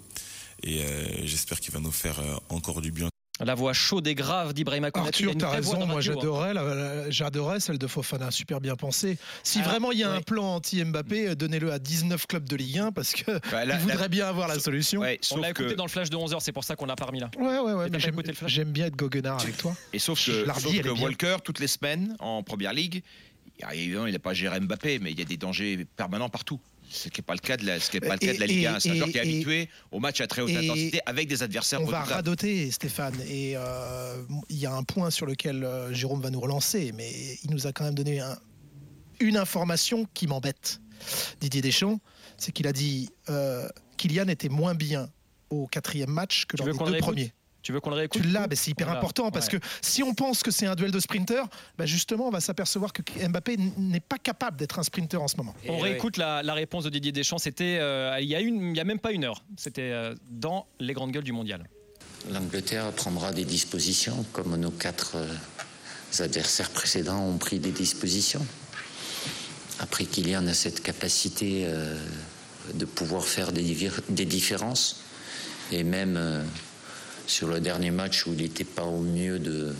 Et 0.63 0.83
euh, 0.83 1.25
j'espère 1.25 1.59
qu'il 1.59 1.73
va 1.73 1.79
nous 1.79 1.91
faire 1.91 2.19
euh, 2.19 2.35
encore 2.49 2.81
du 2.81 2.91
bien. 2.91 3.07
La 3.41 3.55
voix 3.55 3.71
chaude 3.71 4.05
et 4.05 4.15
grave 4.15 4.53
d'Ibrahima 4.53 4.91
Konaté. 4.91 5.23
Arthur, 5.23 5.37
t'as 5.39 5.49
raison. 5.49 5.85
Moi, 5.85 5.99
hein. 5.99 6.01
j'adorais, 6.01 6.53
la- 6.53 6.63
la- 6.75 7.09
j'adorais 7.09 7.61
celle 7.61 7.77
de 7.77 7.87
Fofana. 7.87 8.31
Super 8.31 8.59
bien 8.59 8.75
pensé. 8.75 9.17
Si 9.43 9.59
Alors, 9.59 9.71
vraiment 9.71 9.91
il 9.93 9.99
y 9.99 10.03
a 10.03 10.11
un 10.11 10.19
plan 10.21 10.55
anti-Mbappé, 10.55 11.35
donnez-le 11.37 11.71
à 11.71 11.79
19 11.79 12.27
clubs 12.27 12.43
de 12.43 12.57
Ligue 12.57 12.79
1 12.79 12.91
parce 12.91 13.13
que 13.13 13.31
Bah, 13.49 13.63
là- 13.63 13.79
il 13.81 14.07
bien 14.09 14.27
avoir 14.27 14.49
la 14.49 14.59
solution. 14.59 14.99
Ouais, 14.99 15.21
On 15.31 15.37
l'a 15.37 15.51
écouté 15.51 15.69
que, 15.69 15.73
dans 15.75 15.85
le 15.85 15.89
flash 15.89 16.09
de 16.09 16.17
11h, 16.17 16.41
c'est 16.41 16.51
pour 16.51 16.65
ça 16.65 16.75
qu'on 16.75 16.85
l'a 16.85 16.97
parmi 16.97 17.21
là. 17.21 17.31
Ouais, 17.39 17.59
ouais, 17.59 17.71
ouais. 17.71 17.87
J'aime, 17.97 18.09
écouté 18.15 18.27
le 18.31 18.35
flash 18.35 18.51
j'aime 18.51 18.71
bien 18.73 18.87
être 18.87 18.97
goguenard 18.97 19.39
avec 19.41 19.55
toi. 19.55 19.73
et 19.93 19.99
sauf 19.99 20.19
que, 20.25 20.45
sauf 20.45 20.77
que. 20.81 20.89
Walker, 21.01 21.37
toutes 21.41 21.59
les 21.59 21.67
semaines, 21.67 22.17
en 22.19 22.43
première 22.43 22.73
ligue, 22.73 23.03
il 23.73 23.93
n'a 24.11 24.19
pas 24.19 24.33
géré 24.33 24.59
Mbappé, 24.59 24.99
mais 24.99 25.11
il 25.11 25.19
y 25.19 25.21
a 25.21 25.25
des 25.25 25.37
dangers 25.37 25.85
permanents 25.95 26.29
partout. 26.29 26.59
Ce 26.91 27.07
qui 27.09 27.19
n'est 27.21 27.25
pas 27.25 27.33
le 27.33 27.39
cas 27.39 27.55
de 27.55 27.65
la, 27.65 27.79
ce 27.79 27.91
qui 27.91 27.97
est 27.97 27.99
pas 27.99 28.13
le 28.13 28.19
cas 28.19 28.33
de 28.33 28.39
la 28.39 28.45
Et- 28.45 28.47
Ligue 28.47 28.65
1. 28.65 28.79
C'est 28.79 28.89
un 28.89 28.95
joueur 28.95 29.09
qui 29.09 29.17
est 29.17 29.25
et- 29.25 29.29
habitué 29.35 29.69
au 29.91 29.99
match 29.99 30.21
à 30.21 30.27
très 30.27 30.41
haute 30.41 30.49
intensité 30.51 30.99
avec 31.05 31.27
des 31.27 31.43
adversaires 31.43 31.81
On 31.81 31.85
va 31.85 32.01
radoter 32.03 32.71
Stéphane 32.71 33.13
et 33.29 33.53
euh, 33.55 34.15
il 34.49 34.57
y 34.57 34.65
a 34.65 34.73
un 34.73 34.83
point 34.83 35.11
sur 35.11 35.25
lequel 35.27 35.63
euh, 35.63 35.93
Jérôme 35.93 36.21
va 36.21 36.31
nous 36.31 36.39
relancer, 36.39 36.91
mais 36.95 37.11
il 37.43 37.51
nous 37.51 37.67
a 37.67 37.73
quand 37.73 37.83
même 37.83 37.93
donné 37.93 38.21
un- 38.21 38.37
une 39.19 39.37
information 39.37 40.07
qui 40.15 40.25
m'embête. 40.25 40.79
Didier 41.41 41.61
Deschamps, 41.61 41.99
c'est 42.37 42.51
qu'il 42.51 42.65
a 42.67 42.73
dit 42.73 43.09
euh, 43.29 43.69
Kylian 43.97 44.27
était 44.27 44.49
moins 44.49 44.73
bien 44.73 45.09
au 45.51 45.67
quatrième 45.67 46.09
match 46.09 46.45
que 46.45 46.57
lors 46.57 46.65
des 46.67 46.73
deux 46.93 46.97
premiers. 46.99 47.33
Tu 47.69 47.73
veux 47.73 47.81
qu'on 47.81 47.91
le 47.91 47.97
réécoute 47.97 48.23
Tu 48.23 48.27
l'as, 48.29 48.47
mais 48.49 48.55
c'est 48.55 48.71
hyper 48.71 48.87
Voilà. 48.87 48.97
important 48.99 49.29
parce 49.29 49.45
Ouais. 49.45 49.59
que 49.59 49.65
si 49.83 50.01
on 50.01 50.15
pense 50.15 50.41
que 50.41 50.49
c'est 50.49 50.65
un 50.65 50.73
duel 50.73 50.89
de 50.89 50.99
sprinters, 50.99 51.45
bah 51.77 51.85
justement, 51.85 52.25
on 52.27 52.31
va 52.31 52.39
s'apercevoir 52.39 52.91
que 52.91 53.03
Mbappé 53.27 53.57
n'est 53.77 53.99
pas 53.99 54.17
capable 54.17 54.57
d'être 54.57 54.79
un 54.79 54.83
sprinter 54.83 55.17
en 55.21 55.27
ce 55.27 55.37
moment. 55.37 55.53
On 55.67 55.77
réécoute 55.77 56.17
la, 56.17 56.41
la 56.41 56.55
réponse 56.55 56.83
de 56.85 56.89
Didier 56.89 57.11
Deschamps. 57.11 57.37
C'était 57.37 57.77
euh, 57.79 58.17
il 58.19 58.27
y 58.27 58.33
a 58.35 58.39
une, 58.41 58.71
il 58.71 58.75
y 58.75 58.79
a 58.79 58.83
même 58.83 58.97
pas 58.97 59.11
une 59.11 59.23
heure. 59.23 59.43
C'était 59.55 59.83
euh, 59.91 60.15
dans 60.31 60.65
les 60.79 60.93
grandes 60.93 61.11
gueules 61.11 61.23
du 61.23 61.31
mondial. 61.31 61.69
L'Angleterre 62.31 62.91
prendra 62.93 63.33
des 63.33 63.45
dispositions, 63.45 64.25
comme 64.33 64.55
nos 64.55 64.71
quatre 64.71 65.17
euh, 65.17 66.23
adversaires 66.23 66.71
précédents 66.71 67.23
ont 67.23 67.37
pris 67.37 67.59
des 67.59 67.71
dispositions. 67.71 68.43
Après, 69.77 70.05
Kylian 70.05 70.47
a 70.47 70.55
cette 70.55 70.81
capacité 70.81 71.65
euh, 71.67 71.95
de 72.73 72.85
pouvoir 72.85 73.25
faire 73.25 73.51
des, 73.51 73.61
des 74.09 74.25
différences. 74.25 75.01
Et 75.71 75.83
même 75.83 76.17
euh, 76.17 76.43
sur 77.29 77.47
le 77.47 77.59
dernier 77.59 77.91
match 77.91 78.25
où 78.25 78.33
il 78.33 78.41
n'était 78.41 78.63
pas 78.63 78.83
au 78.83 79.01
mieux 79.01 79.39
de, 79.39 79.73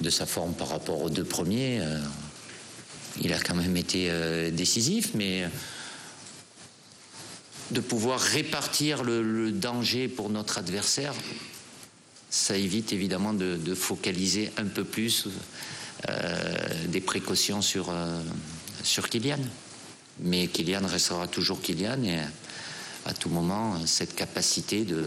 de 0.00 0.10
sa 0.10 0.26
forme 0.26 0.54
par 0.54 0.68
rapport 0.68 1.02
aux 1.02 1.10
deux 1.10 1.24
premiers, 1.24 1.80
euh, 1.80 1.98
il 3.20 3.32
a 3.32 3.38
quand 3.38 3.54
même 3.54 3.76
été 3.76 4.06
euh, 4.10 4.50
décisif. 4.50 5.10
Mais 5.14 5.46
de 7.70 7.80
pouvoir 7.80 8.20
répartir 8.20 9.02
le, 9.02 9.50
danger 9.50 10.08
pour 10.08 10.30
notre 10.30 10.58
adversaire, 10.58 11.14
ça 12.30 12.56
évite 12.56 12.92
évidemment 12.92 13.34
de, 13.34 13.74
focaliser 13.74 14.50
un 14.56 14.66
peu 14.66 14.84
plus 14.84 15.28
euh, 16.08 16.86
des 16.88 17.00
précautions 17.00 17.62
sur, 17.62 17.90
euh, 17.90 18.20
sur 18.82 19.08
Kylian. 19.08 19.38
Mais 20.20 20.46
Kylian 20.46 20.86
restera 20.86 21.28
toujours 21.28 21.60
Kylian 21.60 22.02
et 22.04 22.20
à 23.04 23.14
tout 23.14 23.28
moment, 23.28 23.84
cette 23.86 24.14
capacité 24.14 24.84
de, 24.84 25.06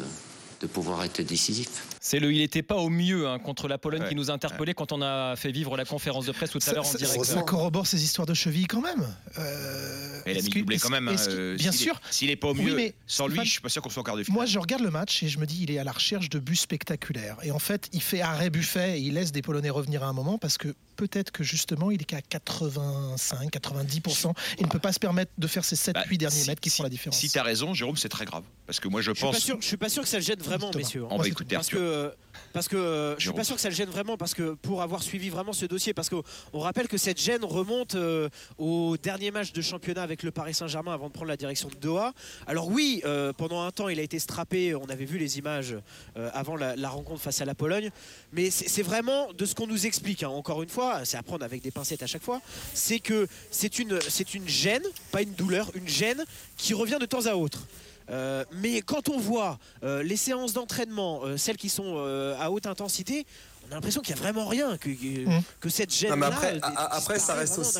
de 0.62 0.67
pouvoir 0.67 1.03
être 1.03 1.21
décisif. 1.21 1.95
C'est 2.07 2.19
le 2.19 2.31
il 2.31 2.38
n'était 2.38 2.62
pas 2.62 2.75
au 2.75 2.89
mieux 2.89 3.27
hein, 3.27 3.39
contre 3.39 3.67
la 3.67 3.79
Pologne 3.79 4.03
Ouais. 4.03 4.09
qui 4.09 4.13
nous 4.15 4.29
a 4.29 4.33
interpellé 4.35 4.75
quand 4.75 4.91
on 4.91 5.01
a 5.01 5.35
fait 5.35 5.51
vivre 5.51 5.75
la 5.75 5.85
conférence 5.85 6.27
de 6.27 6.31
presse 6.33 6.51
tout 6.51 6.59
à 6.67 6.74
l'heure 6.74 6.85
en 6.85 6.93
direct. 6.93 7.24
ça 7.25 7.41
corrobore 7.41 7.88
ces 7.88 8.03
histoires 8.03 8.27
de 8.27 8.35
cheville 8.35 8.67
quand 8.67 8.81
même. 8.81 9.07
Euh, 9.39 10.21
Et 10.27 10.31
il 10.31 10.35
a 10.35 10.39
est-ce 10.39 10.45
mis 10.53 10.59
doublé 10.62 10.77
quand 10.77 10.91
même. 10.91 11.07
hein, 11.07 11.15
euh, 11.29 11.55
bien 11.55 11.71
sûr. 11.71 12.00
S'il 12.12 12.27
n'est 12.27 12.35
pas 12.35 12.50
au 12.50 12.53
Oui, 12.53 12.62
mieux, 12.62 12.75
mais 12.75 12.93
sans 13.07 13.25
lui, 13.25 13.39
je 13.43 13.50
suis 13.50 13.59
pas 13.62 13.69
sûr 13.69 13.81
qu'on 13.81 13.89
soit 13.89 14.01
en 14.01 14.03
quart 14.03 14.17
de 14.17 14.24
finale. 14.24 14.35
Moi, 14.35 14.45
je 14.45 14.59
regarde 14.59 14.83
le 14.83 14.91
match 14.91 15.24
et 15.24 15.27
je 15.29 15.39
me 15.39 15.47
dis, 15.47 15.63
il 15.63 15.71
est 15.71 15.79
à 15.79 15.83
la 15.83 15.91
recherche 15.93 16.29
de 16.29 16.38
buts 16.38 16.55
spectaculaires. 16.55 17.38
Et 17.41 17.50
en 17.50 17.57
fait, 17.57 17.89
il 17.91 18.01
fait 18.03 18.21
arrêt 18.21 18.51
buffet 18.51 19.00
et 19.00 19.01
il 19.01 19.15
laisse 19.15 19.31
des 19.31 19.41
Polonais 19.41 19.71
revenir 19.71 20.03
à 20.03 20.07
un 20.07 20.13
moment 20.13 20.38
parce 20.38 20.59
que 20.59 20.75
peut-être 20.97 21.31
que 21.31 21.43
justement, 21.43 21.89
il 21.89 22.01
est 22.01 22.05
qu'à 22.05 22.21
85, 22.21 23.50
90%. 23.51 24.31
Il 24.59 24.65
ne 24.65 24.69
peut 24.71 24.77
pas 24.79 24.93
se 24.93 25.00
permettre 25.00 25.31
de 25.38 25.47
faire 25.47 25.65
ces 25.65 25.75
7-8 25.75 25.93
Bah, 25.93 26.03
derniers 26.17 26.35
si- 26.41 26.47
mètres 26.50 26.62
qui 26.62 26.69
si- 26.69 26.77
font 26.77 26.83
la 26.83 26.89
différence. 26.89 27.17
Si 27.19 27.29
tu 27.29 27.38
as 27.39 27.43
raison, 27.43 27.74
Jérôme, 27.74 27.97
c'est 27.97 28.09
très 28.09 28.25
grave. 28.25 28.43
Parce 28.67 28.79
que 28.79 28.88
moi, 28.88 29.01
je 29.01 29.12
Je 29.12 29.15
suis, 29.15 29.25
pas 29.25 29.31
pense. 29.31 29.39
sûr, 29.43 29.57
je 29.59 29.65
suis 29.65 29.77
pas 29.77 29.89
sûr 29.89 30.03
que 30.03 30.09
ça 30.09 30.17
le 30.17 30.24
gêne 30.24 30.39
vraiment, 30.39 30.69
Thomas. 30.71 30.83
messieurs. 30.83 31.05
On 31.09 31.17
va 31.17 31.27
écouter 31.27 31.55
Parce 31.55 31.67
Arthur. 31.67 31.79
Que, 31.96 32.14
parce 32.54 32.68
que 32.68 32.75
euh, 32.75 33.16
je 33.18 33.22
suis 33.24 33.34
pas 33.34 33.44
sûr 33.44 33.56
que 33.56 33.62
ça 33.62 33.70
le 33.70 33.75
gêne 33.75 33.90
vraiment, 33.90 34.18
parce 34.18 34.34
que 34.34 34.54
pour 34.54 34.82
avoir 34.82 35.04
suivi 35.04 35.30
vraiment 35.30 35.54
ce 35.54 35.66
dossier, 35.66 35.94
parce 35.94 36.10
qu'on 36.10 36.24
rappelle 36.60 36.88
que 36.88 36.98
cette 36.98 37.20
gêne 37.20 37.44
remonte 37.44 37.96
euh, 37.96 38.30
au 38.58 38.98
dernier 38.98 39.32
match 39.32 39.54
de 39.54 39.62
championnat 39.62 40.04
avec 40.04 40.24
le 40.24 40.32
Paris 40.32 40.54
Saint-Germain 40.54 40.94
avant 40.94 41.08
de 41.08 41.14
prendre 41.14 41.28
la 41.28 41.38
direction 41.38 41.70
de 41.70 41.75
Doha. 41.75 42.14
Alors 42.48 42.68
oui, 42.68 43.02
euh, 43.06 43.34
pendant 43.34 43.62
un 43.64 43.72
temps, 43.72 43.90
il 43.90 44.00
a 44.00 44.04
été 44.04 44.20
strappé, 44.20 44.75
on 44.75 44.86
avait 44.86 45.06
vu 45.06 45.18
les 45.18 45.38
images 45.38 45.75
euh, 46.18 46.30
avant 46.34 46.56
la, 46.56 46.75
la 46.75 46.90
rencontre 46.90 47.22
face 47.22 47.42
à 47.42 47.46
la 47.46 47.56
Pologne, 47.56 47.90
mais 48.32 48.50
c'est 48.50 48.84
vraiment 48.84 49.32
de 49.34 49.46
ce 49.46 49.56
qu'on 49.56 49.68
nous 49.68 49.86
explique, 49.86 50.24
hein, 50.24 50.30
encore 50.30 50.64
une 50.64 50.70
fois, 50.70 51.06
c'est 51.06 51.18
à 51.18 51.24
prendre 51.24 51.44
avec 51.46 51.62
des 51.62 51.72
pincettes 51.72 52.04
à 52.04 52.08
chaque 52.08 52.24
fois, 52.24 52.42
c'est 52.74 53.00
que 53.00 53.28
c'est 53.52 53.80
une, 53.80 54.00
c'est 54.02 54.34
une 54.34 54.48
gêne, 54.48 54.84
pas 55.12 55.22
une 55.22 55.34
douleur, 55.34 55.72
une 55.75 55.88
gêne 55.88 56.24
qui 56.58 56.74
revient 56.74 56.98
de 57.00 57.06
temps 57.06 57.25
à 57.25 57.36
autre. 57.36 57.68
Euh, 58.09 58.43
mais 58.62 58.81
quand 58.81 59.09
on 59.09 59.17
voit 59.17 59.57
euh, 59.83 60.03
les 60.03 60.17
séances 60.17 60.53
d'entraînement, 60.53 61.21
euh, 61.24 61.38
celles 61.38 61.57
qui 61.57 61.69
sont 61.69 61.95
euh, 61.97 62.35
à 62.39 62.51
haute 62.51 62.67
intensité, 62.67 63.25
on 63.67 63.71
a 63.71 63.75
l'impression 63.75 64.01
qu'il 64.01 64.13
n'y 64.13 64.21
a 64.21 64.24
vraiment 64.24 64.45
rien, 64.45 64.77
que, 64.77 64.89
que, 64.89 65.25
Mm. 65.27 65.41
que 65.59 65.69
cette 65.69 65.91
gêne 65.91 66.12
là 66.19 66.27
après, 66.27 66.59
après, 66.62 67.17
ça 67.19 67.33
reste 67.33 67.57
aussi. 67.57 67.77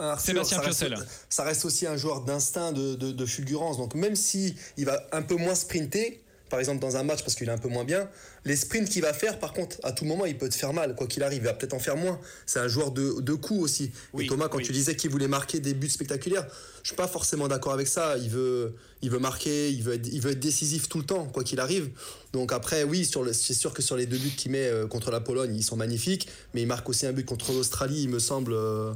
Arthur, 0.00 0.20
Sébastien 0.20 0.56
ça 0.58 0.62
reste- 0.64 0.86
Piocel. 0.86 1.06
Ça 1.28 1.44
reste 1.44 1.64
aussi 1.66 1.86
un 1.86 1.96
joueur 1.98 2.22
d'instinct, 2.22 2.72
de, 2.72 2.94
de- 2.94 3.12
de 3.12 3.26
fulgurance. 3.26 3.76
Donc 3.76 3.94
même 3.94 4.16
si 4.16 4.54
il 4.78 4.86
va 4.86 5.02
un 5.12 5.20
peu 5.20 5.36
moins 5.36 5.54
sprinter, 5.54 6.22
par 6.48 6.60
exemple 6.60 6.80
dans 6.80 6.96
un 6.96 7.02
match 7.02 7.22
parce 7.22 7.34
qu'il 7.34 7.48
est 7.48 7.52
un 7.52 7.58
peu 7.58 7.68
moins 7.68 7.84
bien, 7.84 8.08
les 8.44 8.56
sprints 8.56 8.88
qu'il 8.88 9.02
va 9.02 9.12
faire, 9.12 9.38
par 9.38 9.52
contre, 9.52 9.76
à 9.82 9.92
tout 9.92 10.04
moment, 10.04 10.24
il 10.24 10.36
peut 10.36 10.48
te 10.48 10.54
faire 10.54 10.72
mal, 10.72 10.94
quoi 10.94 11.06
qu'il 11.06 11.22
arrive. 11.22 11.42
Il 11.42 11.44
va 11.44 11.54
peut-être 11.54 11.74
en 11.74 11.78
faire 11.78 11.96
moins. 11.96 12.18
C'est 12.46 12.60
un 12.60 12.68
joueur 12.68 12.92
de, 12.92 13.20
de 13.20 13.34
coups 13.34 13.60
aussi. 13.60 13.90
Oui, 14.12 14.24
et 14.24 14.28
Thomas, 14.28 14.48
quand 14.48 14.58
oui. 14.58 14.64
tu 14.64 14.72
disais 14.72 14.96
qu'il 14.96 15.10
voulait 15.10 15.28
marquer 15.28 15.60
des 15.60 15.74
buts 15.74 15.88
spectaculaires, 15.88 16.46
je 16.82 16.88
suis 16.88 16.96
pas 16.96 17.08
forcément 17.08 17.48
d'accord 17.48 17.72
avec 17.72 17.86
ça. 17.86 18.16
Il 18.18 18.30
veut, 18.30 18.74
il 19.02 19.10
veut 19.10 19.18
marquer, 19.18 19.70
il 19.70 19.82
veut, 19.82 19.94
être, 19.94 20.08
il 20.10 20.20
veut 20.20 20.32
être 20.32 20.40
décisif 20.40 20.88
tout 20.88 20.98
le 20.98 21.04
temps, 21.04 21.26
quoi 21.26 21.44
qu'il 21.44 21.60
arrive. 21.60 21.90
Donc 22.32 22.52
après, 22.52 22.84
oui, 22.84 23.08
c'est 23.32 23.54
sûr 23.54 23.74
que 23.74 23.82
sur 23.82 23.96
les 23.96 24.06
deux 24.06 24.18
buts 24.18 24.34
qu'il 24.36 24.52
met 24.52 24.66
euh, 24.66 24.86
contre 24.86 25.10
la 25.10 25.20
Pologne, 25.20 25.54
ils 25.54 25.64
sont 25.64 25.76
magnifiques. 25.76 26.28
Mais 26.54 26.62
il 26.62 26.66
marque 26.66 26.88
aussi 26.88 27.06
un 27.06 27.12
but 27.12 27.26
contre 27.26 27.52
l'Australie, 27.52 28.02
il 28.02 28.08
me 28.08 28.18
semble, 28.18 28.52
euh, 28.54 28.92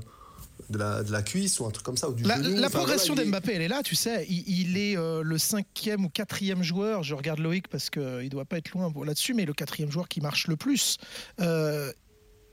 de, 0.71 0.79
la, 0.79 1.03
de 1.03 1.13
la 1.13 1.23
cuisse 1.23 1.61
ou 1.61 1.67
un 1.67 1.71
truc 1.71 1.85
comme 1.85 1.97
ça. 1.97 2.09
Ou 2.09 2.15
du 2.15 2.23
La, 2.25 2.37
genou. 2.43 2.57
la 2.57 2.67
Enfin, 2.69 2.79
progression 2.79 3.15
voilà, 3.15 3.23
est- 3.29 3.31
d'Mbappé, 3.31 3.53
elle 3.55 3.63
est 3.63 3.69
là, 3.69 3.83
tu 3.83 3.95
sais. 3.95 4.27
Il, 4.29 4.45
il 4.49 4.77
est 4.79 4.97
euh, 4.97 5.23
le 5.23 5.39
cinquième 5.39 6.05
ou 6.05 6.09
quatrième 6.09 6.63
joueur. 6.63 7.03
Je 7.03 7.15
regarde 7.15 7.39
Loïc 7.41 7.69
parce 7.69 7.91
qu'il 7.91 8.03
ne 8.03 8.29
doit 8.29 8.45
pas 8.45 8.59
être 8.59 8.71
loin 8.73 8.93
là-dessus, 9.05 9.35
mais 9.35 9.45
le 9.45 9.53
quatrième 9.55 9.91
joueur 9.91 10.09
qui 10.09 10.21
marche 10.21 10.47
le 10.49 10.57
plus. 10.57 10.97
Euh, 11.41 11.93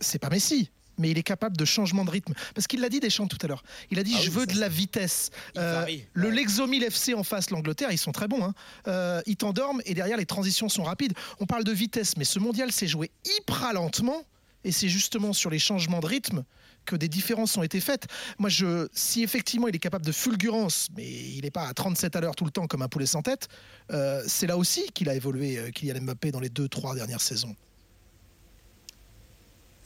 c'est 0.01 0.19
pas 0.19 0.29
Messi. 0.29 0.69
Mais 1.01 1.11
il 1.11 1.17
est 1.17 1.23
capable 1.23 1.55
de 1.55 1.63
changement 1.63 2.03
de 2.03 2.09
rythme. 2.11 2.33
Parce 2.53 2.67
qu'il 2.67 2.81
l'a 2.81 2.89
dit 2.89 2.99
Deschamps 2.99 3.27
tout 3.27 3.37
à 3.41 3.47
l'heure. 3.47 3.63
Il 3.89 3.99
a 3.99 4.03
dit 4.03 4.15
Ah 4.17 4.21
Je 4.21 4.29
oui, 4.31 4.35
veux 4.35 4.45
ça, 4.45 4.53
de 4.53 4.59
la 4.59 4.67
vitesse. 4.67 5.29
Euh, 5.57 5.85
le 6.13 6.29
Lexomil 6.29 6.83
FC 6.83 7.13
en 7.13 7.23
face, 7.23 7.51
l'Angleterre, 7.51 7.87
ils 7.93 7.97
sont 7.97 8.11
très 8.11 8.27
bons. 8.27 8.43
hein. 8.43 8.53
Euh, 8.89 9.21
ils 9.25 9.37
t'endorment 9.37 9.81
et 9.85 9.93
derrière, 9.93 10.17
les 10.17 10.25
transitions 10.25 10.67
sont 10.67 10.83
rapides. 10.83 11.13
On 11.39 11.45
parle 11.45 11.63
de 11.63 11.71
vitesse, 11.71 12.17
mais 12.17 12.25
ce 12.25 12.37
mondial 12.37 12.73
s'est 12.73 12.87
joué 12.87 13.11
hyper 13.37 13.71
lentement. 13.71 14.23
Et 14.63 14.71
c'est 14.71 14.89
justement 14.89 15.33
sur 15.33 15.49
les 15.49 15.59
changements 15.59 15.99
de 15.99 16.05
rythme 16.05 16.43
que 16.85 16.95
des 16.95 17.07
différences 17.07 17.55
ont 17.57 17.63
été 17.63 17.79
faites. 17.79 18.07
Moi, 18.39 18.49
je, 18.49 18.87
si 18.93 19.23
effectivement 19.23 19.67
il 19.67 19.75
est 19.75 19.79
capable 19.79 20.05
de 20.05 20.11
fulgurance, 20.11 20.87
mais 20.95 21.07
il 21.07 21.41
n'est 21.43 21.51
pas 21.51 21.67
à 21.67 21.73
37 21.73 22.15
à 22.15 22.21
l'heure 22.21 22.35
tout 22.35 22.45
le 22.45 22.51
temps 22.51 22.67
comme 22.67 22.81
un 22.81 22.87
poulet 22.87 23.05
sans 23.05 23.21
tête, 23.21 23.47
euh, 23.91 24.23
c'est 24.27 24.47
là 24.47 24.57
aussi 24.57 24.89
qu'il 24.91 25.09
a 25.09 25.15
évolué, 25.15 25.57
euh, 25.59 25.69
Kylian 25.69 26.01
Mbappé, 26.01 26.31
dans 26.31 26.39
les 26.39 26.49
deux, 26.49 26.67
trois 26.67 26.95
dernières 26.95 27.21
saisons. 27.21 27.55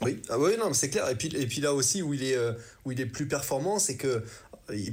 Oui, 0.00 0.20
ah 0.28 0.38
oui, 0.38 0.52
non, 0.58 0.72
c'est 0.72 0.90
clair. 0.90 1.08
Et 1.08 1.14
puis, 1.14 1.28
et 1.34 1.46
puis 1.46 1.60
là 1.60 1.72
aussi, 1.72 2.02
où 2.02 2.14
il 2.14 2.24
est, 2.24 2.36
euh, 2.36 2.52
où 2.84 2.92
il 2.92 3.00
est 3.00 3.06
plus 3.06 3.26
performant, 3.28 3.78
c'est 3.78 3.96
que 3.96 4.24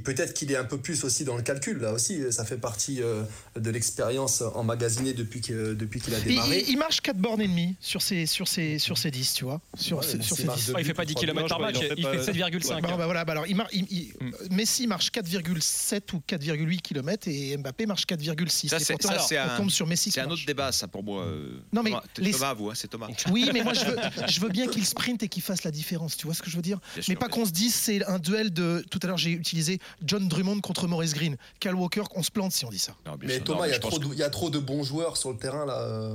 peut-être 0.04 0.34
qu'il 0.34 0.50
est 0.52 0.56
un 0.56 0.64
peu 0.64 0.78
plus 0.78 1.04
aussi 1.04 1.24
dans 1.24 1.36
le 1.36 1.42
calcul. 1.42 1.78
Là 1.78 1.92
aussi, 1.92 2.20
ça 2.32 2.44
fait 2.44 2.56
partie 2.56 3.02
euh, 3.02 3.22
de 3.58 3.70
l'expérience 3.70 4.42
emmagasinée 4.54 5.12
depuis 5.14 5.40
que- 5.40 5.74
depuis 5.74 6.00
qu'il 6.00 6.14
a 6.14 6.20
démarré. 6.20 6.60
il- 6.60 6.70
il 6.70 6.78
marche 6.78 7.00
4 7.00 7.16
bornes 7.18 7.40
et 7.40 7.48
demie 7.48 7.74
sur 7.80 8.02
ses, 8.02 8.26
sur 8.26 8.48
ses, 8.48 8.78
sur 8.78 8.98
ses 8.98 9.10
10, 9.10 9.34
tu 9.34 9.44
vois. 9.44 9.60
Sur, 9.76 9.98
Ouais, 9.98 10.04
ses- 10.06 10.18
mais 10.18 10.22
sur 10.24 10.36
c'est 10.36 10.42
ses 10.42 10.46
marche 10.46 10.60
10. 10.60 10.66
de 10.68 10.72
Oh, 10.74 10.78
il 10.78 10.84
fait 10.84 10.94
pas 10.94 11.04
10 11.04 11.14
trois 11.14 11.26
km 11.26 11.48
par 11.48 11.60
match, 11.60 11.76
il 11.80 11.86
fait 11.88 11.94
il 11.96 12.02
pas- 12.04 12.12
fait 12.18 12.32
7,5. 12.32 12.82
Bon, 12.82 12.96
bah 12.96 13.04
voilà, 13.06 13.24
bah 13.24 13.32
alors, 13.32 13.46
il 13.46 13.56
mar- 13.56 13.68
il- 13.72 13.86
il- 13.90 14.12
Mm. 14.20 14.54
Messi 14.54 14.86
marche 14.86 15.10
4,7 15.10 16.12
ou 16.12 16.20
4,8 16.26 16.80
km 16.82 17.28
et 17.28 17.56
Mbappé 17.56 17.86
marche 17.86 18.06
4,6. 18.06 18.68
Ça, 18.68 18.78
c'est- 18.78 18.92
pourtant, 18.92 19.08
ça, 19.08 19.18
c'est 19.20 19.38
on 19.38 19.42
un- 19.44 19.56
tombe 19.56 19.70
sur 19.70 19.86
Messi. 19.86 20.10
C'est 20.10 20.20
un 20.20 20.30
autre 20.30 20.44
débat, 20.46 20.72
ça, 20.72 20.88
pour 20.88 21.02
moi. 21.02 21.22
euh, 21.24 21.60
Non, 21.72 21.82
mais 21.82 21.90
Thomas, 21.90 22.02
les- 22.18 22.30
Thomas, 22.32 22.54
vous, 22.54 22.70
hein, 22.70 22.74
c'est 22.74 22.88
Thomas. 22.88 23.08
Oui, 23.30 23.48
mais 23.52 23.62
moi 23.62 23.72
je 23.74 23.84
veux, 23.84 23.96
je 24.28 24.40
veux 24.40 24.48
bien 24.48 24.66
qu'il 24.66 24.84
sprint 24.84 25.22
et 25.22 25.28
qu'il 25.28 25.42
fasse 25.42 25.64
la 25.64 25.70
différence. 25.70 26.16
Tu 26.16 26.26
vois 26.26 26.34
ce 26.34 26.42
que 26.42 26.50
je 26.50 26.56
veux 26.56 26.62
dire? 26.62 26.78
Mais 27.08 27.16
pas 27.16 27.28
qu'on 27.28 27.44
se 27.46 27.50
dise 27.52 27.74
c'est 27.74 28.04
un 28.06 28.18
duel 28.18 28.52
de. 28.52 28.84
Tout 28.90 28.98
à 29.02 29.06
l'heure 29.06 29.18
j'ai 29.18 29.30
utilisé 29.30 29.61
John 30.04 30.28
Drummond 30.28 30.60
contre 30.60 30.86
Maurice 30.88 31.14
Green. 31.14 31.36
Cal 31.60 31.74
Walker, 31.74 32.02
on 32.14 32.22
se 32.22 32.30
plante 32.30 32.52
si 32.52 32.64
on 32.64 32.70
dit 32.70 32.78
ça. 32.78 32.94
Non, 33.06 33.16
Mais 33.22 33.34
sûr, 33.36 33.44
Thomas, 33.44 33.66
il 33.66 33.70
y, 33.70 33.74
a 33.74 33.78
trop 33.78 33.98
que- 33.98 34.04
de, 34.06 34.12
il 34.12 34.18
y 34.18 34.22
a 34.22 34.30
trop 34.30 34.50
de 34.50 34.58
bons 34.58 34.82
joueurs 34.84 35.16
sur 35.16 35.30
le 35.30 35.36
terrain 35.38 35.64
là, 35.66 35.80
euh, 35.80 36.14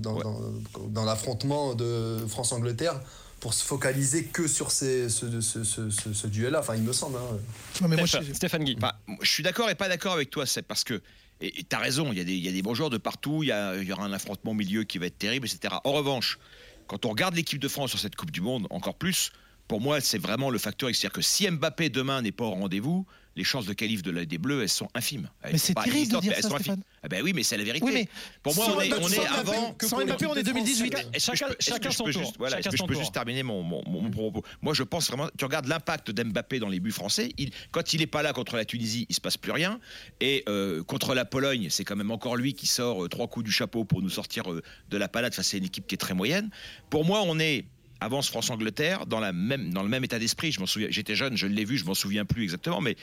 dans, 0.00 0.14
Ouais. 0.14 0.22
dans, 0.22 0.40
dans 0.88 1.04
l'affrontement 1.04 1.74
de 1.74 2.18
France-Angleterre 2.28 3.00
pour 3.40 3.54
se 3.54 3.64
focaliser 3.64 4.24
que 4.26 4.46
sur 4.46 4.70
ces, 4.70 5.08
ce, 5.08 5.40
ce, 5.40 5.64
ce, 5.64 5.90
ce- 5.90 6.12
ce 6.12 6.26
duel-là. 6.28 6.60
Enfin, 6.60 6.76
il 6.76 6.82
me 6.82 6.92
semble. 6.92 7.16
hein. 7.18 7.38
Non, 7.80 7.88
mais 7.88 7.96
moi, 7.96 8.06
je- 8.06 8.32
Stéphane 8.32 8.64
Guy. 8.64 8.76
Enfin, 8.78 8.92
je 9.20 9.28
suis 9.30 9.42
d'accord 9.42 9.68
et 9.70 9.74
pas 9.74 9.88
d'accord 9.88 10.12
avec 10.12 10.30
toi, 10.30 10.46
c'est 10.46 10.62
parce 10.62 10.84
que. 10.84 11.00
Et 11.40 11.64
tu 11.68 11.74
as 11.74 11.80
raison, 11.80 12.12
il 12.12 12.18
y, 12.18 12.20
a 12.20 12.24
des- 12.24 12.34
il 12.36 12.44
y 12.44 12.48
a 12.48 12.52
des 12.52 12.62
bons 12.62 12.74
joueurs 12.74 12.90
de 12.90 12.98
partout, 12.98 13.42
il 13.42 13.46
y, 13.46 13.84
y 13.86 13.92
aura 13.92 14.04
un 14.04 14.12
affrontement 14.12 14.52
au 14.52 14.54
milieu 14.54 14.84
qui 14.84 14.98
va 14.98 15.06
être 15.06 15.18
terrible, 15.18 15.46
etc. 15.48 15.74
En 15.82 15.92
revanche, 15.92 16.38
quand 16.86 17.04
on 17.04 17.08
regarde 17.08 17.34
l'équipe 17.34 17.58
de 17.58 17.66
France 17.66 17.90
sur 17.90 17.98
cette 17.98 18.14
Coupe 18.14 18.30
du 18.30 18.40
Monde, 18.40 18.68
encore 18.70 18.94
plus, 18.94 19.32
pour 19.72 19.80
moi, 19.80 20.02
c'est 20.02 20.18
vraiment 20.18 20.50
le 20.50 20.58
facteur. 20.58 20.90
C'est-à-dire 20.90 21.12
que 21.14 21.22
si 21.22 21.50
Mbappé 21.50 21.88
demain 21.88 22.20
n'est 22.20 22.30
pas 22.30 22.44
au 22.44 22.50
rendez-vous, 22.50 23.06
les 23.36 23.44
chances 23.44 23.64
de 23.64 23.72
qualif 23.72 24.02
de 24.02 24.10
la, 24.10 24.26
des 24.26 24.36
Bleus, 24.36 24.60
elles 24.60 24.68
sont 24.68 24.88
infimes. 24.94 25.30
Elles 25.40 25.52
Mais 25.52 25.58
c'est 25.58 25.72
terrible 25.72 26.12
de 26.12 26.18
dire 26.20 26.34
elles 26.36 26.42
ça, 26.42 26.50
sont 26.50 26.56
infimes. 26.56 26.82
Ah 27.02 27.08
ben 27.08 27.22
oui, 27.24 27.32
mais 27.34 27.42
c'est 27.42 27.56
la 27.56 27.64
vérité. 27.64 27.82
Oui, 27.86 27.92
mais 27.94 28.08
pour 28.42 28.54
moi, 28.54 28.66
on 28.76 28.80
est, 28.82 28.92
on 28.92 29.08
est 29.08 29.26
avant. 29.26 29.74
sans 29.80 30.04
Mbappé, 30.04 30.26
on 30.26 30.34
est 30.34 30.42
2018. 30.42 30.94
Est-ce 31.14 31.30
que 31.30 31.36
je 31.36 31.38
Chacun- 31.38 31.54
chacun 31.58 31.90
son 31.90 32.04
tour. 32.04 32.12
juste- 32.12 32.34
voilà, 32.36 32.60
Chacun 32.60 32.76
je 32.76 32.82
peux 32.84 32.94
juste 32.94 33.14
terminer 33.14 33.42
mon, 33.42 33.62
mon- 33.62 33.82
mon 33.88 34.10
propos? 34.10 34.42
Moi, 34.60 34.74
je 34.74 34.82
pense 34.82 35.08
vraiment. 35.08 35.30
Tu 35.38 35.46
regardes 35.46 35.66
l'impact 35.68 36.10
d'Mbappé 36.10 36.58
dans 36.58 36.68
les 36.68 36.78
buts 36.78 36.90
français. 36.92 37.30
Il, 37.38 37.50
quand 37.70 37.94
il 37.94 38.00
n'est 38.00 38.06
pas 38.06 38.22
là 38.22 38.34
contre 38.34 38.56
la 38.56 38.66
Tunisie, 38.66 39.06
il 39.08 39.14
se 39.14 39.22
passe 39.22 39.38
plus 39.38 39.52
rien. 39.52 39.80
Et 40.20 40.42
euh, 40.50 40.82
contre 40.84 41.14
la 41.14 41.24
Pologne, 41.24 41.68
c'est 41.70 41.84
quand 41.84 41.96
même 41.96 42.10
encore 42.10 42.36
lui 42.36 42.52
qui 42.52 42.66
sort 42.66 43.02
euh, 43.04 43.08
trois 43.08 43.28
coups 43.28 43.46
du 43.46 43.52
chapeau 43.52 43.86
pour 43.86 44.02
nous 44.02 44.10
sortir 44.10 44.52
euh, 44.52 44.60
de 44.90 44.98
la 44.98 45.08
panade 45.08 45.32
face 45.32 45.54
à 45.54 45.56
une 45.56 45.64
équipe 45.64 45.86
qui 45.86 45.94
est 45.94 45.98
très 45.98 46.12
moyenne. 46.12 46.50
Pour 46.90 47.06
moi, 47.06 47.22
on 47.24 47.38
est 47.38 47.64
avance 48.04 48.28
France-Angleterre 48.28 49.06
dans, 49.06 49.20
la 49.20 49.32
même, 49.32 49.72
dans 49.72 49.82
le 49.82 49.88
même 49.88 50.04
état 50.04 50.18
d'esprit. 50.18 50.52
Je 50.52 50.60
m'en 50.60 50.66
souviens. 50.66 50.88
J'étais 50.90 51.14
jeune, 51.14 51.36
je 51.36 51.46
l'ai 51.46 51.64
vu, 51.64 51.78
je 51.78 51.84
m'en 51.84 51.94
souviens 51.94 52.24
plus 52.24 52.42
exactement, 52.42 52.80
mais 52.80 52.96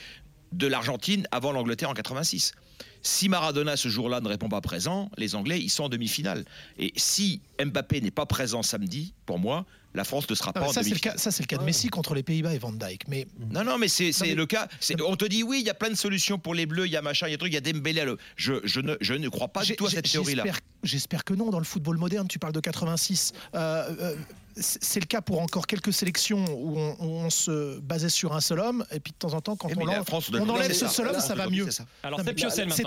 de 0.52 0.68
l'Argentine 0.68 1.28
avant 1.32 1.52
l'Angleterre 1.52 1.90
en 1.90 1.94
86. 1.94 2.54
Si 3.02 3.30
Maradona 3.30 3.78
ce 3.78 3.88
jour-là 3.88 4.20
ne 4.20 4.28
répond 4.28 4.50
pas 4.50 4.62
présent, 4.62 5.10
les 5.18 5.36
Anglais 5.36 5.60
ils 5.62 5.70
sont 5.70 5.84
en 5.86 5.90
demi-finale. 5.90 6.44
Et 6.78 6.92
si 6.98 7.42
Mbappé 7.64 8.02
n'est 8.02 8.12
pas 8.12 8.26
présent 8.26 8.62
samedi, 8.62 9.14
pour 9.26 9.40
moi, 9.40 9.66
la 9.94 10.04
France 10.04 10.30
ne 10.30 10.36
sera 10.36 10.52
pas 10.54 10.62
en 10.62 10.68
ça, 10.68 10.82
c'est 10.84 10.90
le 10.90 10.96
demi-finale. 10.96 11.16
cas, 11.16 11.22
ça, 11.22 11.32
c'est 11.32 11.44
le 11.44 11.48
cas 11.48 11.58
de 11.58 11.64
Messi 11.64 11.88
contre 11.88 12.14
les 12.14 12.24
Pays-Bas 12.24 12.54
et 12.54 12.58
Van 12.58 12.72
Dijk. 12.74 13.08
Mais 13.08 13.26
Non, 13.52 13.64
non, 13.64 13.78
mais 13.78 13.88
c'est 13.88 14.12
c'est 14.12 14.28
mais- 14.28 14.36
le 14.36 14.46
cas. 14.46 14.68
C'est- 14.80 15.00
On 15.02 15.16
te 15.16 15.26
dit 15.26 15.44
oui, 15.44 15.60
il 15.62 15.66
y 15.66 15.70
a 15.70 15.74
plein 15.74 15.90
de 15.90 15.96
solutions 15.96 16.38
pour 16.40 16.54
les 16.56 16.66
Bleus, 16.66 16.88
il 16.88 16.92
y 16.92 16.98
a 16.98 17.02
machin, 17.02 17.28
il 17.28 17.32
y 17.32 17.34
a 17.34 17.38
truc, 17.38 17.52
il 17.52 17.56
y 17.56 17.58
a 17.58 17.62
Dembélé. 17.62 18.04
le- 18.04 18.18
Je, 18.36 18.54
je, 18.66 18.82
ne, 18.82 18.96
je 19.02 19.14
ne 19.14 19.30
crois 19.30 19.48
pas 19.48 19.64
du 19.64 19.76
tout 19.76 19.86
à 19.86 19.90
cette 19.92 20.10
théorie-là. 20.12 20.44
j'espère- 20.44 20.62
J'espère 20.84 21.24
que 21.24 21.34
non. 21.34 21.50
Dans 21.52 21.60
le 21.60 21.66
football 21.66 21.98
moderne, 21.98 22.28
tu 22.28 22.40
parles 22.40 22.54
de 22.54 22.60
86. 22.60 23.34
Euh, 23.56 23.90
euh, 24.00 24.16
c'est 24.56 25.00
le 25.00 25.06
cas 25.06 25.22
pour 25.22 25.40
encore 25.42 25.68
quelques 25.68 25.94
sélections 25.94 26.44
où 26.58 26.78
on, 26.78 26.96
où 27.00 27.06
on 27.26 27.30
se 27.30 27.80
basait 27.80 28.10
sur 28.10 28.34
un 28.34 28.42
seul 28.42 28.60
homme. 28.60 28.86
Et 28.92 29.00
puis 29.00 29.12
de 29.14 29.18
temps 29.18 29.34
en 29.34 29.42
temps, 29.42 29.56
quand 29.56 29.70
on, 29.70 30.04
France, 30.04 30.32
enlève 30.50 30.74
ce 30.74 30.88
seul 30.88 31.08
homme, 31.08 31.20
ça 31.20 31.36
va 31.36 31.50
mieux. 31.50 31.66
c'est 31.66 31.72
ça. 31.72 31.86
Alors, 32.04 32.20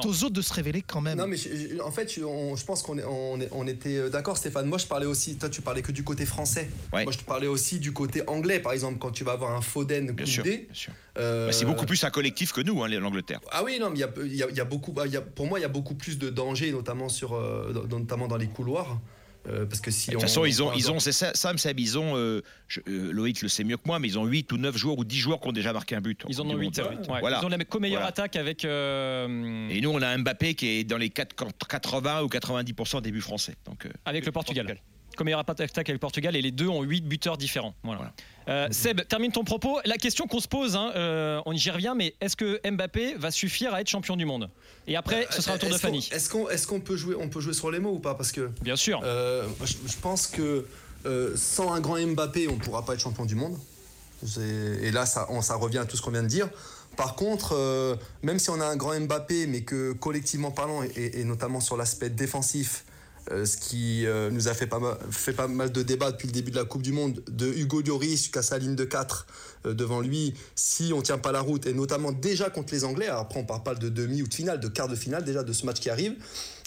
aux 0.07 0.25
autres 0.25 0.35
de 0.35 0.43
se 0.43 0.53
révéler 0.53 0.83
quand 0.83 1.01
même. 1.01 1.19
Non, 1.19 1.27
mais 1.27 1.37
je- 1.37 1.49
je- 1.77 1.81
en 1.81 1.91
fait, 1.91 2.13
je, 2.13 2.23
on- 2.25 2.57
je 2.57 2.65
pense 2.65 2.83
qu'on 2.83 2.99
on 2.99 3.39
on 3.53 3.67
était 3.67 3.97
euh, 3.97 4.09
d'accord, 4.11 4.37
Stéphane. 4.37 4.67
Moi, 4.67 4.79
je 4.79 4.87
parlais 4.87 5.07
aussi. 5.07 5.37
Toi, 5.37 5.49
tu 5.49 5.63
parlais 5.63 5.83
que 5.83 5.93
du 5.93 6.05
côté 6.05 6.27
français. 6.27 6.69
Ouais. 6.93 7.05
Moi, 7.05 7.13
je 7.13 7.19
te 7.19 7.25
parlais 7.25 7.47
aussi 7.47 7.79
du 7.79 7.93
côté 7.93 8.23
anglais, 8.29 8.61
par 8.61 8.73
exemple, 8.73 8.99
quand 8.99 9.11
tu 9.11 9.25
vas 9.25 9.33
avoir 9.33 9.53
un 9.55 9.61
Foden 9.63 10.15
sûr. 10.73 10.93
euh, 11.19 11.51
c'est 11.53 11.65
beaucoup 11.65 11.87
plus 11.87 12.03
un 12.05 12.11
collectif 12.11 12.53
que 12.53 12.61
nous, 12.61 12.83
hein, 12.83 12.89
l'Angleterre. 12.89 13.41
Ah 13.51 13.63
oui, 13.65 13.79
non, 13.81 13.91
mais 13.91 13.97
il 13.97 14.01
y 14.01 14.05
a, 14.05 14.11
il 14.25 14.35
y 14.37 14.43
a- 14.43 14.49
il 14.51 14.57
y 14.57 14.61
a 14.61 14.65
beaucoup. 14.65 14.95
il 15.05 15.13
y 15.13 15.17
a- 15.17 15.21
pour 15.23 15.47
moi, 15.47 15.59
il 15.59 15.63
y 15.63 15.67
a 15.67 15.69
beaucoup 15.69 15.95
plus 15.95 16.19
de 16.19 16.31
danger, 16.31 16.73
notamment 16.73 17.09
sur, 17.09 17.35
euh, 17.35 17.73
dans- 17.89 17.99
notamment 17.99 18.29
dans 18.29 18.37
les 18.37 18.47
couloirs, 18.49 18.99
euh, 19.49 19.67
parce 19.67 19.81
que 19.81 19.91
si 19.91 20.09
De 20.09 20.13
toute 20.13 20.19
on- 20.21 20.27
façon, 20.27 20.45
ils 20.45 20.63
ont, 20.63 20.73
ils 20.73 20.91
ont, 20.91 20.99
c'est 21.01 21.13
ça, 21.13 21.33
Sam, 21.35 21.59
Seb, 21.59 21.81
ils 21.81 21.99
ont, 21.99 22.17
euh, 22.17 22.43
je- 22.69 22.81
euh, 22.89 23.13
Loïc 23.13 23.43
le 23.43 23.49
sait 23.49 23.65
mieux 23.65 23.77
que 23.77 23.83
moi, 23.87 23.99
mais 23.99 24.09
ils 24.09 24.19
ont 24.19 24.25
8 24.25 24.51
ou 24.53 24.57
9 24.57 24.77
joueurs 24.77 24.99
ou 24.99 25.05
10 25.05 25.19
joueurs 25.19 25.41
qui 25.41 25.49
ont 25.49 25.53
déjà 25.53 25.73
marqué 25.73 25.95
un 25.97 26.01
but. 26.01 26.23
Ils 26.29 26.41
en 26.41 26.45
ont 26.45 26.49
monde. 26.53 26.61
8. 26.61 26.81
Voilà. 27.21 27.41
Ils 27.43 27.47
ont 27.47 27.49
la 27.49 27.59
co-meilleure 27.65 28.01
Voilà. 28.01 28.09
attaque 28.09 28.37
avec. 28.37 28.65
euh, 28.65 29.69
Et 29.71 29.81
nous, 29.81 29.91
on 29.91 30.01
a 30.03 30.17
Mbappé 30.17 30.55
qui 30.55 30.69
est 30.69 30.85
dans 30.85 30.99
les 30.99 31.11
4 31.11 31.35
80 31.69 32.23
ou 32.23 32.29
90% 32.29 33.01
des 33.01 33.11
buts 33.11 33.21
français. 33.21 33.55
Donc, 33.67 33.87
euh, 33.87 33.91
Avec 34.05 34.25
le 34.27 34.33
Portugal. 34.33 34.79
Comme 35.17 35.29
attaque 35.69 35.89
avec 35.89 35.89
le 35.95 35.99
Portugal 35.99 36.35
et 36.37 36.43
les 36.43 36.51
deux 36.51 36.69
ont 36.69 36.83
8 36.83 37.03
buteurs 37.03 37.37
différents. 37.37 37.75
Voilà. 37.85 38.13
Euh, 38.49 38.69
Seb, 38.71 39.03
termine 39.09 39.31
ton 39.33 39.45
propos. 39.45 39.79
La 39.85 39.97
question 39.99 40.27
qu'on 40.27 40.41
se 40.41 40.49
pose, 40.49 40.75
hein, 40.77 40.91
euh, 40.97 41.41
on 41.47 41.53
y 41.53 41.71
revient, 41.71 41.95
mais 41.97 42.15
est-ce 42.21 42.37
que 42.37 42.61
Mbappé 42.69 43.15
va 43.15 43.31
suffire 43.31 43.73
à 43.75 43.81
être 43.81 43.89
champion 43.89 44.17
du 44.17 44.25
monde? 44.25 44.51
Et 44.87 44.97
après, 44.97 45.27
ce 45.31 45.41
sera 45.43 45.55
un 45.55 45.59
tour 45.59 45.69
de 45.71 45.79
Fanny. 45.79 46.09
Est-ce 46.13 46.29
qu'on 46.29 46.49
est 46.49 46.81
peut 46.81 46.97
jouer, 46.97 47.15
on 47.19 47.29
peut 47.29 47.41
jouer 47.41 47.53
sur 47.55 47.71
les 47.71 47.79
mots 47.79 47.93
ou 47.93 47.99
pas? 48.01 48.15
Parce 48.15 48.33
que 48.33 48.51
Bien 48.63 48.77
sûr. 48.77 49.01
euh, 49.05 49.47
je, 49.65 49.75
je 49.87 49.97
pense 50.01 50.27
que 50.27 50.67
euh, 51.07 51.33
sans 51.37 51.73
un 51.73 51.81
grand 51.81 51.99
Mbappé, 52.05 52.49
on 52.49 52.55
ne 52.57 52.61
pourra 52.61 52.85
pas 52.85 52.95
être 52.95 53.01
champion 53.01 53.25
du 53.27 53.35
monde. 53.37 53.57
Et 54.41 54.91
là, 54.93 55.05
ça, 55.07 55.27
on- 55.31 55.43
ça 55.43 55.57
revient 55.57 55.79
à 55.79 55.85
tout 55.85 55.97
ce 55.97 56.03
qu'on 56.03 56.11
vient 56.13 56.23
de 56.23 56.29
dire. 56.29 56.49
Par 56.97 57.17
contre, 57.17 57.55
euh, 57.57 57.97
même 58.23 58.39
si 58.39 58.51
on 58.51 58.61
a 58.61 58.67
un 58.67 58.77
grand 58.77 58.99
Mbappé, 58.99 59.47
mais 59.47 59.63
que 59.63 59.93
collectivement 59.93 60.51
parlant, 60.51 60.83
et, 60.83 61.21
et 61.21 61.25
notamment 61.25 61.61
sur 61.61 61.77
l'aspect 61.77 62.11
défensif, 62.11 62.85
euh, 63.31 63.45
ce 63.45 63.57
qui 63.57 64.05
euh, 64.07 64.31
nous 64.31 64.49
a 64.49 64.55
fait 64.55 64.67
pas, 64.67 64.81
mal, 64.81 64.97
fait 65.11 65.33
pas 65.33 65.47
mal 65.47 65.71
de 65.71 65.83
débats 65.83 66.11
depuis 66.11 66.27
le 66.27 66.33
début 66.33 66.51
de 66.51 66.57
la 66.57 66.65
Coupe 66.65 66.83
du 66.83 66.93
Monde, 66.93 67.23
de 67.31 67.47
Hugo 67.47 67.81
Lloris 67.81 68.23
jusqu'à 68.23 68.43
sa 68.43 68.59
ligne 68.59 68.75
de 68.75 68.85
4 68.85 69.27
euh, 69.67 69.75
devant 69.75 70.01
lui, 70.01 70.35
si 70.57 70.93
on 70.93 71.03
tient 71.03 71.19
pas 71.19 71.31
la 71.31 71.41
route, 71.41 71.67
et 71.67 71.73
notamment 71.73 72.11
déjà 72.11 72.51
contre 72.51 72.75
les 72.75 72.85
Anglais, 72.85 73.07
après 73.07 73.39
on 73.39 73.45
parle 73.45 73.63
pas 73.63 73.75
de 73.77 73.89
demi 73.89 74.23
ou 74.23 74.27
de 74.27 74.35
finale, 74.35 74.59
de 74.59 74.67
quart 74.67 74.89
de 74.89 74.97
finale 74.97 75.25
déjà 75.25 75.45
de 75.45 75.53
ce 75.53 75.65
match 75.67 75.79
qui 75.79 75.89
arrive, 75.89 76.17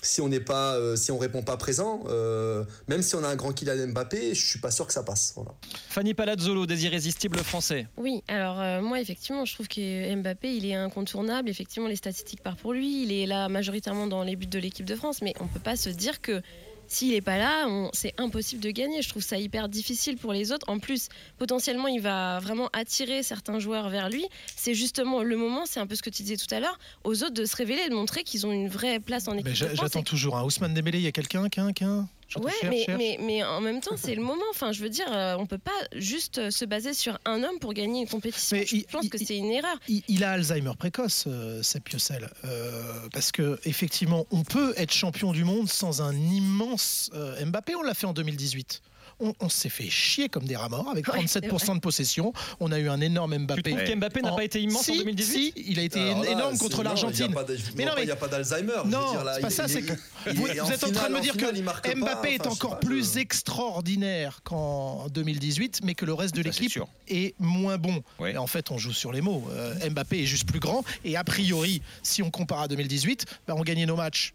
si 0.06 0.22
on 0.22 0.30
n'est 0.30 0.40
pas, 0.40 0.76
euh, 0.76 0.96
si 0.96 1.12
on 1.12 1.18
répond 1.18 1.42
pas 1.42 1.58
présent, 1.58 2.04
euh, 2.08 2.64
même 2.88 3.02
si 3.02 3.16
on 3.16 3.24
a 3.24 3.28
un 3.28 3.36
grand 3.36 3.54
Kylian 3.54 3.88
Mbappé, 3.88 4.34
je 4.36 4.46
suis 4.46 4.60
pas 4.60 4.72
sûr 4.72 4.88
que 4.88 4.94
ça 4.94 5.04
passe. 5.04 5.34
Voilà. 5.36 5.52
Fanny 5.90 6.14
Palazzolo, 6.14 6.66
des 6.66 6.86
irrésistibles 6.86 7.40
français. 7.40 7.88
Oui, 7.98 8.24
alors 8.28 8.60
euh, 8.60 8.82
moi 8.82 9.00
effectivement, 9.00 9.46
je 9.46 9.54
trouve 9.54 9.68
que 9.68 10.16
Mbappé, 10.16 10.56
il 10.56 10.66
est 10.66 10.76
incontournable. 10.76 11.50
Effectivement, 11.50 11.88
les 11.88 11.96
statistiques 11.96 12.42
partent 12.42 12.60
pour 12.60 12.74
lui. 12.74 13.04
Il 13.04 13.12
est 13.12 13.26
là 13.26 13.50
majoritairement 13.50 14.08
dans 14.08 14.24
les 14.24 14.36
buts 14.36 14.48
de 14.48 14.60
l'équipe 14.60 14.86
de 14.86 14.96
France, 14.96 15.22
mais 15.22 15.34
on 15.40 15.48
peut 15.48 15.60
pas 15.60 15.76
se 15.76 15.90
dire 15.90 16.22
que 16.22 16.42
s'il 16.88 17.14
est 17.14 17.22
pas 17.22 17.38
là, 17.38 17.68
c'est 17.94 18.14
impossible 18.18 18.62
de 18.62 18.72
gagner. 18.72 19.02
Je 19.02 19.10
trouve 19.10 19.24
ça 19.24 19.38
hyper 19.38 19.70
difficile 19.70 20.18
pour 20.18 20.34
les 20.34 20.52
autres. 20.52 20.66
En 20.70 20.80
plus, 20.80 21.10
potentiellement, 21.38 21.88
il 21.88 22.02
va 22.02 22.40
vraiment 22.40 22.70
attirer 22.74 23.24
certains 23.24 23.60
joueurs 23.60 23.90
vers 23.90 24.10
lui. 24.10 24.26
C'est 24.56 24.74
justement 24.74 25.24
le 25.24 25.38
moment, 25.38 25.66
c'est 25.66 25.80
un 25.80 25.88
peu 25.88 25.96
ce 25.96 26.02
que 26.02 26.10
tu 26.10 26.24
disais 26.24 26.38
tout 26.38 26.54
à 26.54 26.60
l'heure, 26.60 26.78
aux 27.04 27.24
autres 27.24 27.34
de 27.34 27.46
se 27.46 27.56
révéler, 27.56 27.90
de 27.90 27.96
montrer 27.96 28.24
qu'ils 28.24 28.46
ont 28.46 28.52
une 28.52 28.70
vraie 28.70 29.00
place 29.00 29.28
en 29.28 29.38
équipe. 29.38 29.54
J'attends 29.54 30.04
toujours. 30.04 30.38
Hein. 30.38 30.44
Ousmane 30.44 30.74
Dembélé, 30.74 31.00
il 31.00 31.04
y 31.04 31.08
a 31.08 31.12
quelqu'un, 31.12 31.50
qu'un, 31.50 31.74
qu'un? 31.74 32.08
J'entends 32.28 32.48
Ouais, 32.48 32.54
cherche, 32.60 32.72
mais, 32.74 32.84
cherche. 32.86 32.98
mais, 32.98 33.18
mais 33.22 33.44
en 33.44 33.62
même 33.62 33.82
temps, 33.82 33.96
c'est 33.98 34.16
le 34.16 34.22
moment. 34.32 34.44
Enfin, 34.52 34.72
je 34.72 34.82
veux 34.82 34.90
dire, 34.90 35.06
euh, 35.12 35.36
on 35.38 35.46
peut 35.46 35.58
pas 35.60 35.72
juste 35.96 36.40
euh, 36.40 36.50
se 36.52 36.66
baser 36.66 36.94
sur 36.94 37.20
un 37.26 37.44
homme 37.44 37.60
pour 37.60 37.74
gagner 37.74 38.02
une 38.02 38.08
compétition. 38.08 38.58
je 38.66 38.84
pense 38.92 39.08
que 39.10 39.18
c'est 39.18 39.38
une 39.38 39.52
erreur. 39.52 39.78
Il, 39.88 40.02
il 40.08 40.24
a 40.24 40.32
Alzheimer 40.32 40.72
précoce, 40.78 41.26
euh, 41.28 41.62
Sepp 41.64 41.84
Piocel, 41.84 42.30
Euh, 42.44 43.08
parce 43.14 43.32
que 43.32 43.60
effectivement, 43.66 44.26
on 44.32 44.44
peut 44.44 44.74
être 44.78 44.92
champion 44.94 45.32
du 45.34 45.44
monde 45.44 45.70
sans 45.70 46.02
un 46.02 46.16
immense 46.16 47.10
euh, 47.14 47.44
Mbappé. 47.46 47.76
On 47.76 47.82
l'a 47.84 47.94
fait 47.94 48.08
en 48.08 48.14
2018. 48.14 48.82
On, 49.20 49.34
on 49.40 49.50
s'est 49.50 49.70
fait 49.70 49.90
chier 49.90 50.28
comme 50.30 50.44
des 50.46 50.56
rats 50.56 50.68
morts 50.70 50.90
avec 50.92 51.08
Ouais, 51.08 51.20
37% 51.24 51.28
c'est 51.28 51.48
vrai. 51.48 51.76
de 51.76 51.80
possession. 51.80 52.34
On 52.60 52.72
a 52.72 52.80
eu 52.80 52.90
un 52.90 53.00
énorme 53.00 53.38
Mbappé. 53.38 53.62
Tu 53.64 53.72
trouves 53.74 53.84
qu'Mbappé 53.88 54.22
n'a 54.22 54.34
En- 54.34 54.36
pas 54.36 54.44
été 54.44 54.62
immense 54.62 54.90
en 54.90 54.94
Si, 54.94 54.98
2018 55.00 55.54
si, 55.56 55.64
il 55.68 55.80
a 55.80 55.84
été 55.84 56.00
là, 56.00 56.32
énorme 56.32 56.58
contre 56.58 56.84
l'Argentine. 56.84 57.34
Mais 57.76 57.86
non, 57.86 57.94
mais 57.96 58.04
il 58.04 58.08
y 58.10 58.12
a 58.12 58.16
pas 58.18 58.28
d'Alzheimer. 58.28 58.74
Non, 58.86 59.12
dire, 59.12 59.24
là, 59.24 59.40
pas 59.40 59.48
il- 59.48 59.52
ça. 59.54 59.66
il- 59.66 59.70
C'est 59.70 59.82
que 59.84 59.94
il- 60.28 60.34
vous, 60.36 60.44
vous 60.46 60.72
êtes 60.72 60.84
en 60.84 60.92
train 60.92 61.10
de 61.10 61.14
me 61.16 61.22
dire 61.22 61.38
que. 61.38 61.96
Mbappé 61.96 62.34
est 62.34 62.48
encore 62.48 62.80
plus 62.80 63.18
extraordinaire 63.18 64.42
qu'en 64.44 65.08
2018, 65.10 65.80
mais 65.84 65.96
que 65.96 66.06
le 66.06 66.14
reste 66.14 66.36
de 66.36 66.42
l'équipe 66.42 66.80
est 67.08 67.36
moins 67.40 67.78
bon. 67.78 68.04
En 68.38 68.48
fait, 68.48 68.72
on 68.72 68.78
joue 68.78 68.94
sur 68.94 69.12
les 69.12 69.22
mots. 69.22 69.48
Euh, 69.52 69.90
Mbappé 69.90 70.24
est 70.24 70.26
juste 70.26 70.48
plus 70.48 70.60
grand. 70.60 70.84
Et 71.04 71.16
a 71.16 71.24
priori, 71.24 71.82
si 72.04 72.22
on 72.22 72.32
compare 72.32 72.62
à 72.62 72.68
2018, 72.68 73.26
bah, 73.48 73.54
on 73.58 73.62
gagnait 73.62 73.86
nos 73.86 73.96
matchs 73.96 74.34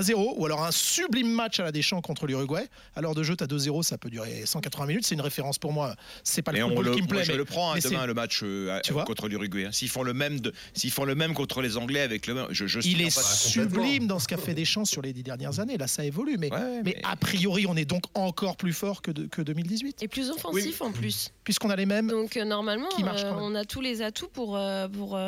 1-0 0.00 0.34
ou 0.36 0.46
alors 0.46 0.64
un 0.64 0.70
sublime 0.70 1.30
match 1.32 1.60
à 1.60 1.64
la 1.64 1.72
Deschamps 1.72 2.00
contre 2.00 2.26
l'Uruguay. 2.26 2.66
L'heure 3.00 3.14
de 3.14 3.22
jeu, 3.22 3.36
tu 3.36 3.44
as 3.44 3.46
2-0, 3.46 3.82
ça 3.82 3.98
peut 3.98 4.10
durer 4.10 4.42
180 4.46 4.86
minutes. 4.86 5.06
C'est 5.06 5.14
une 5.14 5.20
référence 5.20 5.58
pour 5.58 5.72
moi. 5.72 5.94
C'est 6.24 6.42
pas 6.42 6.52
le 6.52 6.60
football 6.60 6.84
le, 6.86 6.94
qui 6.94 7.02
me 7.02 7.06
plaît. 7.08 7.24
je 7.24 7.32
mais- 7.32 7.38
le 7.38 7.44
prends 7.44 7.72
hein, 7.72 7.78
demain 7.82 8.06
le 8.06 8.14
match 8.14 8.40
euh, 8.42 8.78
Tu 8.84 8.92
vois 8.92 9.04
contre 9.04 9.28
l'Uruguay. 9.28 9.66
hein. 9.66 9.72
S'ils 9.72 9.88
font 9.88 10.02
le 10.02 10.14
même, 10.14 10.38
s'ils 10.74 10.90
font 10.90 11.04
le 11.04 11.14
même 11.14 11.34
contre 11.34 11.60
les 11.62 11.76
Anglais 11.76 12.00
avec 12.00 12.26
le 12.26 12.34
même, 12.34 12.46
je, 12.50 12.66
je 12.66 12.80
suis 12.80 12.92
Il 12.92 13.00
est 13.02 13.10
sublime 13.10 14.06
dans 14.06 14.18
ce 14.18 14.28
qu'a 14.28 14.36
fait 14.36 14.54
Deschamps 14.54 14.84
sur 14.84 15.02
les 15.02 15.12
dix 15.12 15.22
dernières 15.22 15.60
années. 15.60 15.76
Là, 15.76 15.86
ça 15.86 16.04
évolue. 16.04 16.36
Mais, 16.38 16.50
Ouais, 16.52 16.82
mais 16.84 17.00
a 17.04 17.16
priori, 17.16 17.66
on 17.66 17.76
est 17.76 17.84
donc 17.84 18.04
encore 18.14 18.56
plus 18.56 18.72
fort 18.72 19.02
que, 19.02 19.10
de- 19.10 19.26
que 19.26 19.42
2018. 19.42 20.02
Et 20.02 20.08
plus 20.08 20.30
offensif 20.30 20.80
en 20.82 20.92
plus. 20.92 21.30
Puisqu'on 21.44 21.70
a 21.70 21.76
les 21.76 21.86
mêmes. 21.86 22.08
Donc 22.08 22.36
euh, 22.36 22.44
normalement, 22.44 22.88
Qui 22.88 23.02
euh, 23.04 23.32
on 23.38 23.54
a 23.54 23.64
tous 23.64 23.80
les 23.80 24.02
atouts 24.02 24.28
pour, 24.28 24.58
pour, 24.92 25.18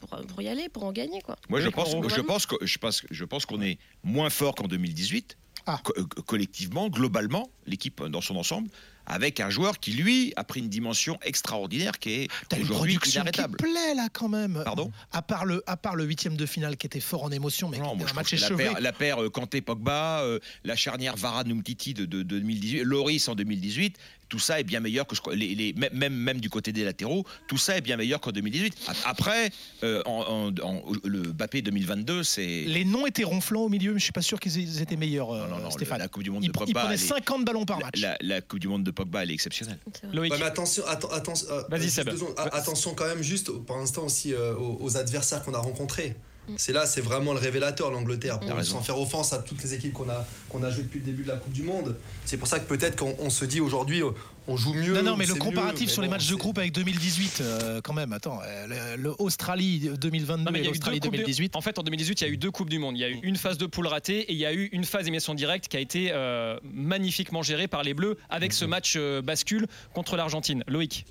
pour, 0.00 0.26
pour 0.26 0.42
y 0.42 0.48
aller, 0.48 0.68
pour 0.68 0.84
en 0.84 0.92
gagner. 0.92 1.20
Quoi. 1.22 1.36
Moi, 1.48 1.60
je 1.60 1.68
pense, 1.68 1.90
pour- 1.92 2.08
je 2.10 2.20
pense 2.20 2.46
que 2.46 2.56
je 2.62 2.78
pense, 2.78 3.02
je 3.10 3.24
pense 3.24 3.46
qu'on 3.46 3.60
est 3.62 3.78
moins 4.04 4.30
fort 4.30 4.54
qu'en 4.54 4.68
2018, 4.68 5.36
Ah. 5.66 5.80
co- 5.82 5.94
euh, 5.96 6.04
collectivement, 6.26 6.88
globalement, 6.90 7.50
l'équipe 7.66 8.02
dans 8.04 8.20
son 8.20 8.36
ensemble, 8.36 8.68
avec 9.06 9.40
un 9.40 9.50
joueur 9.50 9.80
qui 9.80 9.92
lui 9.92 10.32
a 10.36 10.44
pris 10.44 10.60
une 10.60 10.68
dimension 10.70 11.18
extraordinaire 11.22 11.98
qui 11.98 12.10
est 12.10 12.28
aujourd'hui 12.52 12.94
production 12.96 13.22
qui 13.22 13.28
inarrêtable. 13.28 13.56
plaît 13.58 13.94
là 13.94 14.08
quand 14.12 14.28
même. 14.30 14.62
Pardon? 14.64 14.90
À 15.12 15.20
part 15.22 15.44
le 15.44 15.62
à 15.66 15.76
part 15.76 15.94
le 15.94 16.04
huitième 16.04 16.36
de 16.38 16.46
finale 16.46 16.76
qui 16.78 16.86
était 16.86 17.00
fort 17.00 17.22
en 17.24 17.30
émotion, 17.30 17.68
mais 17.68 17.78
Non, 17.78 17.96
moi, 17.96 18.06
un 18.10 18.14
match 18.14 18.30
que 18.34 18.80
la 18.82 18.92
paire, 18.92 19.22
euh, 19.22 19.28
Kanté-Pogba, 19.30 20.20
euh, 20.22 20.38
la 20.64 20.74
charnière 20.76 21.16
Varane-Umtiti 21.16 21.92
de, 21.94 22.04
de- 22.06 22.22
de 22.22 22.38
2018, 22.38 22.82
Loris 22.84 23.28
en 23.28 23.34
2018, 23.34 23.96
tout 24.28 24.38
ça 24.38 24.58
est 24.60 24.64
bien 24.64 24.80
meilleur 24.80 25.06
que 25.06 25.14
que- 25.14 25.30
les, 25.30 25.54
les- 25.54 25.72
même, 25.92 26.14
même, 26.14 26.40
du 26.40 26.50
côté 26.50 26.72
des 26.72 26.84
latéraux, 26.84 27.24
tout 27.46 27.56
ça 27.58 27.76
est 27.76 27.80
bien 27.80 27.96
meilleur 27.96 28.20
qu'en 28.20 28.32
2018. 28.32 28.74
A- 28.88 28.92
Après, 29.10 29.50
euh, 29.82 30.02
en, 30.06 30.50
en- 30.50 30.66
en- 30.66 30.82
le 31.04 31.20
Bappé 31.32 31.62
2022, 31.62 32.22
c'est 32.22 32.64
Les 32.66 32.84
noms 32.84 33.06
étaient 33.06 33.24
ronflants 33.24 33.62
au 33.62 33.68
milieu, 33.68 33.92
mais 33.92 33.98
je 33.98 34.04
suis 34.04 34.12
pas 34.12 34.22
sûr 34.22 34.40
qu'ils 34.40 34.80
étaient 34.82 34.96
meilleurs, 34.96 35.30
euh, 35.32 35.48
non, 35.48 35.58
non, 35.58 35.70
Stéphane. 35.70 35.98
la 35.98 36.08
Coupe 36.08 36.22
du 36.22 36.30
Monde 36.30 36.44
il, 36.44 36.48
de 36.48 36.52
il 36.52 36.58
Pogba, 36.58 36.80
prenait 36.80 36.94
elle 36.94 37.00
est- 37.00 37.06
50 37.06 37.44
ballons 37.44 37.64
par 37.64 37.78
la, 37.78 37.86
match. 37.86 38.00
la- 38.00 38.16
la 38.20 38.40
Coupe 38.40 38.58
du 38.60 38.68
Monde 38.68 38.84
de 38.84 38.90
Pogba, 38.90 39.22
elle 39.22 39.30
est 39.30 39.34
exceptionnelle. 39.34 39.78
Loïc. 40.12 40.32
Ouais, 40.32 40.38
mais 40.38 40.44
attention, 40.46 40.82
atten- 40.86 41.10
atten- 41.12 41.44
euh, 41.50 41.62
Vas-y, 41.68 41.90
Seb. 41.90 42.10
secondes. 42.10 42.34
A- 42.36 42.56
attention 42.56 42.94
quand 42.94 43.06
même 43.06 43.22
juste 43.22 43.50
pour 43.50 43.76
l'instant 43.76 44.04
aussi 44.04 44.32
euh, 44.34 44.54
aux, 44.54 44.78
aux 44.82 44.96
adversaires 44.96 45.42
qu'on 45.42 45.54
a 45.54 45.58
rencontrés. 45.58 46.16
C'est 46.56 46.72
là, 46.72 46.86
c'est 46.86 47.00
vraiment 47.00 47.32
le 47.32 47.38
révélateur 47.38 47.90
l'Angleterre. 47.90 48.40
Sans 48.62 48.80
faire 48.82 49.00
offense 49.00 49.32
à 49.32 49.38
toutes 49.38 49.62
les 49.62 49.74
équipes 49.74 49.92
qu'on 49.92 50.08
a 50.08 50.26
qu'on 50.48 50.62
a 50.62 50.70
jouées 50.70 50.82
depuis 50.84 51.00
le 51.00 51.06
début 51.06 51.22
de 51.22 51.28
la 51.28 51.36
Coupe 51.36 51.52
du 51.52 51.62
Monde. 51.62 51.96
C'est 52.24 52.36
pour 52.36 52.46
ça 52.48 52.60
que 52.60 52.66
peut-être 52.66 52.96
qu'on 52.96 53.14
on 53.18 53.30
se 53.30 53.44
dit 53.44 53.60
aujourd'hui, 53.60 54.02
euh, 54.02 54.10
on 54.46 54.56
joue 54.56 54.74
mieux. 54.74 54.92
Non, 54.94 55.02
non, 55.02 55.16
mais 55.16 55.26
le 55.26 55.34
comparatif 55.34 55.86
mieux, 55.88 55.92
sur 55.92 56.02
les 56.02 56.08
matchs 56.08 56.28
de 56.28 56.34
groupe 56.34 56.58
avec 56.58 56.72
2018, 56.72 57.38
euh, 57.40 57.80
quand 57.82 57.94
même, 57.94 58.12
attends, 58.12 58.40
euh, 58.44 58.94
le, 58.96 59.02
le 59.02 59.14
Australie 59.18 59.90
2022 60.00 60.44
Non, 60.44 60.50
mais 60.52 60.58
et 60.58 60.62
il 60.62 60.64
y 60.64 60.66
a 60.66 60.70
eu 60.70 60.72
l'Australie 60.74 61.00
deux 61.00 61.08
coupes 61.08 61.12
du- 61.16 61.22
2018. 61.22 61.56
En 61.56 61.60
fait, 61.62 61.78
en 61.78 61.82
2018, 61.82 62.20
il 62.20 62.24
y 62.24 62.26
a 62.26 62.30
eu 62.30 62.36
deux 62.36 62.50
Coupes 62.50 62.70
du 62.70 62.78
Monde. 62.78 62.96
Il 62.96 63.00
y 63.00 63.04
a 63.04 63.08
eu 63.08 63.18
une 63.22 63.36
phase 63.36 63.58
de 63.58 63.66
poule 63.66 63.86
ratée 63.86 64.20
et 64.20 64.32
il 64.32 64.38
y 64.38 64.46
a 64.46 64.52
eu 64.52 64.66
une 64.72 64.84
phase 64.84 65.04
d'émission 65.06 65.34
directe 65.34 65.68
qui 65.68 65.76
a 65.76 65.80
été 65.80 66.10
euh, 66.12 66.58
magnifiquement 66.64 67.42
gérée 67.42 67.68
par 67.68 67.82
les 67.82 67.94
Bleus 67.94 68.16
avec 68.28 68.52
ce 68.52 68.64
match 68.64 68.94
euh, 68.96 69.22
bascule 69.22 69.66
contre 69.94 70.16
l'Argentine. 70.16 70.62
Loïc. 70.68 71.06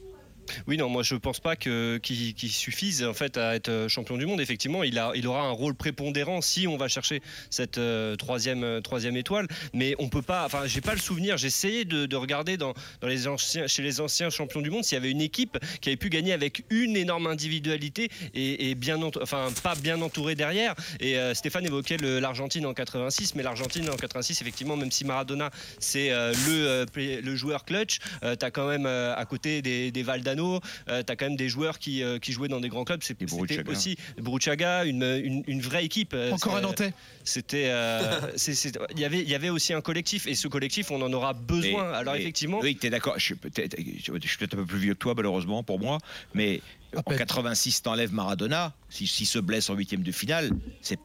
Oui, 0.67 0.77
non, 0.77 0.89
moi 0.89 1.03
je 1.03 1.15
pense 1.15 1.39
pas 1.39 1.55
qu'il 1.55 2.33
suffise 2.49 3.03
en 3.03 3.13
fait 3.13 3.37
à 3.37 3.55
être 3.55 3.69
euh, 3.69 3.87
champion 3.87 4.17
du 4.17 4.25
monde. 4.25 4.41
Effectivement, 4.41 4.83
il 4.83 4.97
a, 4.99 5.11
il 5.15 5.27
aura 5.27 5.43
un 5.43 5.51
rôle 5.51 5.75
prépondérant 5.75 6.41
si 6.41 6.67
on 6.67 6.77
va 6.77 6.87
chercher 6.87 7.21
cette 7.49 7.77
euh, 7.77 8.15
troisième, 8.15 8.63
euh, 8.63 8.81
troisième 8.81 9.17
étoile. 9.17 9.47
Mais 9.73 9.95
on 9.99 10.09
peut 10.09 10.21
pas. 10.21 10.45
Enfin, 10.45 10.65
j'ai 10.65 10.81
pas 10.81 10.93
le 10.93 10.99
souvenir. 10.99 11.37
J'ai 11.37 11.47
essayé 11.47 11.85
de, 11.85 12.05
de 12.05 12.15
regarder 12.15 12.57
dans, 12.57 12.73
dans 13.01 13.07
les 13.07 13.27
anciens, 13.27 13.67
chez 13.67 13.81
les 13.81 14.01
anciens 14.01 14.29
champions 14.29 14.61
du 14.61 14.69
monde 14.69 14.83
s'il 14.83 14.95
y 14.95 14.97
avait 14.97 15.11
une 15.11 15.21
équipe 15.21 15.57
qui 15.81 15.89
avait 15.89 15.97
pu 15.97 16.09
gagner 16.09 16.33
avec 16.33 16.63
une 16.69 16.95
énorme 16.95 17.27
individualité 17.27 18.09
et, 18.33 18.75
bien, 18.75 19.01
enfin 19.21 19.49
pas 19.63 19.75
bien 19.75 20.01
entourée 20.01 20.35
derrière. 20.35 20.75
Et 20.99 21.15
Stéphane 21.33 21.65
évoquait 21.65 21.97
l'Argentine 21.97 22.65
en 22.65 22.73
86, 22.73 23.35
mais 23.35 23.43
l'Argentine 23.43 23.89
en 23.89 23.95
86, 23.95 24.41
effectivement, 24.41 24.75
même 24.75 24.91
si 24.91 25.05
Maradona 25.05 25.51
c'est 25.79 26.09
le, 26.09 26.85
le 26.95 27.35
joueur 27.35 27.65
clutch, 27.65 27.99
euh, 28.23 28.35
t'as 28.35 28.51
quand 28.51 28.67
même 28.67 28.85
à 28.85 29.25
côté 29.25 29.61
des, 29.61 29.91
des 29.91 30.03
Valdano, 30.33 30.59
euh, 30.89 31.03
t'as 31.03 31.15
quand 31.15 31.25
même 31.25 31.35
des 31.35 31.49
joueurs 31.49 31.79
qui, 31.79 32.03
euh, 32.03 32.19
qui 32.19 32.31
jouaient 32.31 32.47
dans 32.47 32.59
des 32.59 32.69
grands 32.69 32.83
clubs. 32.83 33.01
C'est- 33.03 33.17
C'était 33.27 33.69
aussi 33.69 33.95
Bruchaga, 34.17 34.85
une, 34.85 35.03
une, 35.23 35.43
une 35.47 35.61
vraie 35.61 35.85
équipe. 35.85 36.13
Euh, 36.13 36.31
Encore 36.31 36.55
un 36.55 36.61
Nantais. 36.61 36.93
C'était, 37.23 37.65
euh, 37.67 38.19
c'est- 38.35 38.77
il 38.91 38.99
y 38.99 39.05
avait, 39.05 39.21
il 39.21 39.29
y 39.29 39.35
avait 39.35 39.49
aussi 39.49 39.73
un 39.73 39.81
collectif 39.81 40.27
et 40.27 40.35
ce 40.35 40.47
collectif, 40.47 40.91
on 40.91 41.01
en 41.01 41.11
aura 41.13 41.33
besoin. 41.33 41.91
Et- 41.91 41.95
Alors 41.95 42.15
et- 42.15 42.21
effectivement, 42.21 42.59
Oui, 42.61 42.75
tu 42.79 42.87
es 42.87 42.89
d'accord. 42.89 43.15
Je 43.17 43.23
suis 43.23 43.35
peut-être 43.35 44.53
un 44.53 44.57
peu 44.57 44.65
plus 44.65 44.79
vieux 44.79 44.93
que 44.93 44.99
toi, 44.99 45.13
malheureusement, 45.15 45.63
pour 45.63 45.79
moi. 45.79 45.99
Mais 46.33 46.61
en 46.95 47.01
peine. 47.03 47.17
86, 47.17 47.81
t'enlèves 47.81 48.13
Maradona. 48.13 48.73
S'il 48.89 49.07
si 49.07 49.25
se 49.25 49.39
blesse 49.39 49.69
en 49.69 49.75
huitième 49.75 50.03
de 50.03 50.11
finale, 50.11 50.51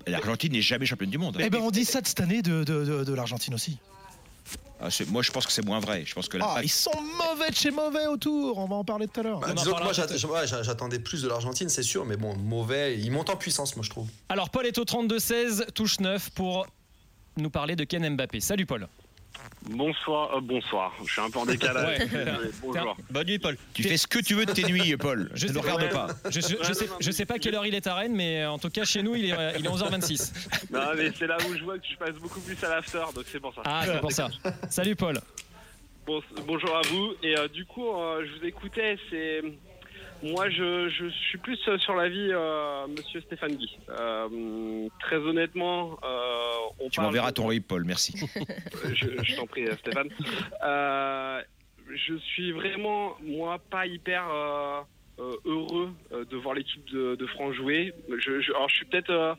l'Argentine 0.06 0.52
n'est 0.52 0.62
jamais 0.62 0.86
championne 0.86 1.10
du 1.10 1.18
monde. 1.18 1.36
Eh 1.40 1.50
ben, 1.50 1.60
on 1.62 1.70
dit 1.70 1.84
ça 1.84 2.00
de 2.00 2.06
cette 2.06 2.20
année 2.20 2.42
de, 2.42 2.64
de, 2.64 2.84
de- 2.84 3.04
de 3.04 3.14
l'Argentine 3.14 3.54
aussi. 3.54 3.78
Ah, 4.80 4.88
moi, 5.08 5.22
je 5.22 5.30
pense 5.32 5.44
que 5.44 5.52
c'est 5.52 5.64
moins 5.64 5.80
vrai. 5.80 6.04
Je 6.06 6.14
pense 6.14 6.28
que 6.28 6.38
Ah, 6.40 6.60
ils 6.62 6.68
sont 6.70 6.92
mauvais 7.00 7.50
de 7.50 7.54
chez 7.54 7.70
mauvais 7.72 8.06
autour. 8.06 8.58
On 8.58 8.66
va 8.66 8.76
en 8.76 8.84
parler 8.84 9.08
tout 9.08 9.20
à 9.20 9.22
l'heure. 9.24 9.40
Bah, 9.40 9.52
disons 9.52 9.74
que 9.74 9.82
moi 9.82 9.92
j'attendais 10.44 11.00
plus 11.00 11.22
de 11.22 11.28
l'Argentine, 11.28 11.68
c'est 11.68 11.82
sûr, 11.82 12.04
mais 12.04 12.16
bon, 12.16 12.36
mauvais. 12.36 12.98
Il 12.98 13.10
monte 13.10 13.28
en 13.30 13.36
puissance, 13.36 13.74
moi 13.74 13.84
je 13.84 13.90
trouve. 13.90 14.08
Alors, 14.28 14.50
Paul 14.50 14.66
est 14.66 14.78
au 14.78 14.84
32-16, 14.84 15.72
touche 15.72 15.98
9 15.98 16.30
pour 16.30 16.66
nous 17.36 17.50
parler 17.50 17.74
de 17.74 17.84
Ken 17.84 18.08
Mbappé. 18.14 18.40
Salut 18.40 18.66
Paul. 18.66 18.88
Bonsoir, 19.70 20.34
euh, 20.36 20.40
bonsoir. 20.40 20.92
Je 21.04 21.12
suis 21.12 21.20
un 21.20 21.30
peu 21.30 21.38
en 21.40 21.46
décalage. 21.46 21.98
Ouais. 21.98 22.06
Désolé. 22.06 22.50
Bonjour. 22.62 22.96
bonne 23.10 23.26
nuit, 23.26 23.38
Paul. 23.38 23.56
Tu 23.74 23.82
fais 23.82 23.96
ce 23.96 24.06
que 24.06 24.18
tu 24.20 24.34
veux 24.34 24.46
de 24.46 24.52
tes 24.52 24.64
nuits, 24.64 24.96
Paul. 24.98 25.30
Je 25.34 25.46
ne 25.46 25.52
le 25.52 25.60
regarde 25.60 25.90
pas. 25.90 26.06
Je, 26.30 26.40
je- 26.40 26.56
je 26.62 26.72
sais, 26.72 26.88
je 27.00 27.10
sais 27.10 27.26
pas 27.26 27.38
quelle 27.38 27.54
heure 27.54 27.66
il 27.66 27.74
est 27.74 27.86
à 27.86 27.94
Rennes, 27.94 28.14
mais 28.14 28.46
en 28.46 28.58
tout 28.58 28.70
cas 28.70 28.84
chez 28.84 29.02
nous 29.02 29.14
il 29.14 29.26
est, 29.26 29.32
euh, 29.32 29.52
il 29.58 29.66
est 29.66 29.68
11h26. 29.68 30.32
Non, 30.70 30.80
mais 30.96 31.10
c'est 31.18 31.26
là 31.26 31.36
où 31.48 31.54
je 31.56 31.62
vois 31.64 31.78
que 31.78 31.86
je 31.90 31.96
passe 31.96 32.14
beaucoup 32.16 32.40
plus 32.40 32.62
à 32.64 32.68
l'after, 32.70 33.02
donc 33.14 33.24
c'est 33.30 33.40
pour 33.40 33.54
ça. 33.54 33.62
Ah, 33.64 33.82
c'est 33.86 34.00
pour 34.00 34.12
ça. 34.12 34.28
Salut 34.70 34.96
Paul. 34.96 35.18
Bon- 36.06 36.22
bonjour 36.46 36.76
à 36.76 36.82
vous. 36.82 37.12
Et 37.22 37.36
euh, 37.38 37.48
du 37.48 37.64
coup, 37.66 37.88
euh, 37.90 38.24
je 38.26 38.38
vous 38.40 38.44
écoutais. 38.46 38.96
C'est 39.10 39.42
moi, 40.22 40.50
je, 40.50 40.88
je 40.88 41.08
suis 41.08 41.38
plus 41.38 41.58
euh, 41.68 41.78
sur 41.78 41.94
l'avis 41.94 42.28
euh, 42.32 42.86
Monsieur 42.88 43.20
Stéphane 43.20 43.54
Guy. 43.56 43.78
Euh, 43.88 44.88
très 45.00 45.16
honnêtement, 45.16 45.98
euh, 46.04 46.50
on 46.80 46.88
Tu 46.88 47.00
m'enverras 47.00 47.30
de- 47.30 47.34
ton 47.36 47.46
RIP, 47.46 47.66
Paul. 47.68 47.84
Merci. 47.84 48.14
je, 48.92 49.06
je 49.22 49.36
t'en 49.36 49.46
prie, 49.46 49.66
Stéphane. 49.78 50.08
Euh, 50.64 51.40
je 51.94 52.14
suis 52.16 52.52
vraiment, 52.52 53.16
moi, 53.22 53.58
pas 53.70 53.86
hyper 53.86 54.24
euh, 54.30 54.80
heureux 55.44 55.90
de 56.12 56.36
voir 56.36 56.54
l'équipe 56.54 56.84
de, 56.90 57.14
de 57.14 57.26
France 57.26 57.54
jouer. 57.54 57.92
Je, 58.18 58.40
je- 58.40 58.52
alors, 58.52 58.68
je 58.68 58.76
suis 58.76 58.84
peut-être. 58.86 59.36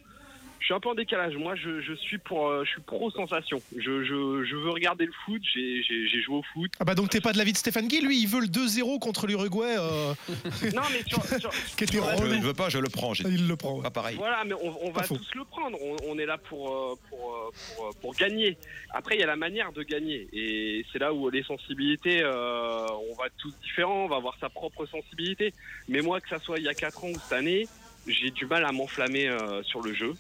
Je 0.60 0.66
suis 0.66 0.74
un 0.74 0.80
peu 0.80 0.90
en 0.90 0.96
décalage. 0.96 1.36
Moi, 1.38 1.56
je, 1.56 1.82
je 1.82 1.94
suis 1.94 2.18
pour, 2.18 2.48
euh, 2.48 2.64
je 2.66 2.70
suis 2.72 2.82
pro 2.82 3.10
sensation. 3.12 3.62
Je, 3.76 4.04
je, 4.04 4.44
je 4.44 4.56
veux 4.56 4.70
regarder 4.72 5.06
le 5.06 5.12
foot. 5.26 5.42
J'ai, 5.54 5.82
joué 6.22 6.36
au 6.38 6.44
foot. 6.54 6.72
Ah 6.80 6.86
bah 6.86 6.96
donc 6.96 7.10
t'es 7.10 7.22
pas 7.22 7.32
de 7.34 7.38
l'avis 7.38 7.54
de 7.54 7.58
Stéphane 7.58 7.88
Guy, 7.88 8.02
lui 8.02 8.20
il 8.22 8.28
veut 8.28 8.42
le 8.42 8.48
2-0 8.48 9.00
contre 9.00 9.26
l'Uruguay 9.28 9.76
euh, 9.78 10.14
Non, 10.76 10.82
mais 10.92 11.02
sur, 11.08 11.24
sur- 11.24 11.54
sur 11.90 12.06
la- 12.06 12.16
Je 12.18 12.24
ne 12.36 12.42
veux 12.42 12.54
pas, 12.54 12.70
je 12.70 12.78
le 12.80 12.90
prends. 12.90 13.14
Il 13.14 13.48
le 13.48 13.56
prend. 13.56 13.76
ouais. 13.78 13.84
Pas 13.84 13.90
pareil. 13.92 14.18
Voilà, 14.18 14.44
mais 14.44 14.54
on, 14.62 14.88
on 14.88 14.92
va 14.92 15.04
faux. 15.04 15.18
tous 15.18 15.34
le 15.36 15.46
prendre. 15.46 15.78
On, 15.82 15.96
on 16.08 16.20
est 16.20 16.26
là 16.26 16.38
pour, 16.38 16.70
euh, 16.74 16.96
pour, 17.10 17.34
euh, 17.36 17.50
pour, 17.76 17.96
pour 18.02 18.16
gagner. 18.16 18.58
Après, 18.94 19.16
il 19.16 19.20
y 19.22 19.24
a 19.24 19.28
la 19.28 19.36
manière 19.38 19.72
de 19.72 19.84
gagner. 19.84 20.28
Et 20.34 20.86
c'est 20.92 21.00
là 21.00 21.14
où 21.14 21.30
les 21.30 21.44
sensibilités, 21.44 22.22
euh, 22.22 22.86
on 23.12 23.16
va 23.16 23.28
être 23.28 23.38
tous 23.38 23.54
différents, 23.64 24.06
on 24.06 24.08
va 24.08 24.18
avoir 24.18 24.38
sa 24.40 24.50
propre 24.50 24.86
sensibilité. 24.86 25.54
Mais 25.88 26.02
moi, 26.02 26.20
que 26.20 26.30
ça 26.30 26.40
soit 26.40 26.58
il 26.60 26.66
y 26.66 26.70
a 26.70 26.74
4 26.74 27.04
ans 27.06 27.10
ou 27.10 27.14
cette 27.20 27.34
année, 27.34 27.68
j'ai 28.08 28.32
du 28.32 28.46
mal 28.46 28.66
à 28.66 28.72
m'enflammer 28.72 29.28
euh, 29.30 29.64
sur 29.64 29.82
le 29.82 29.94
jeu. 29.94 30.14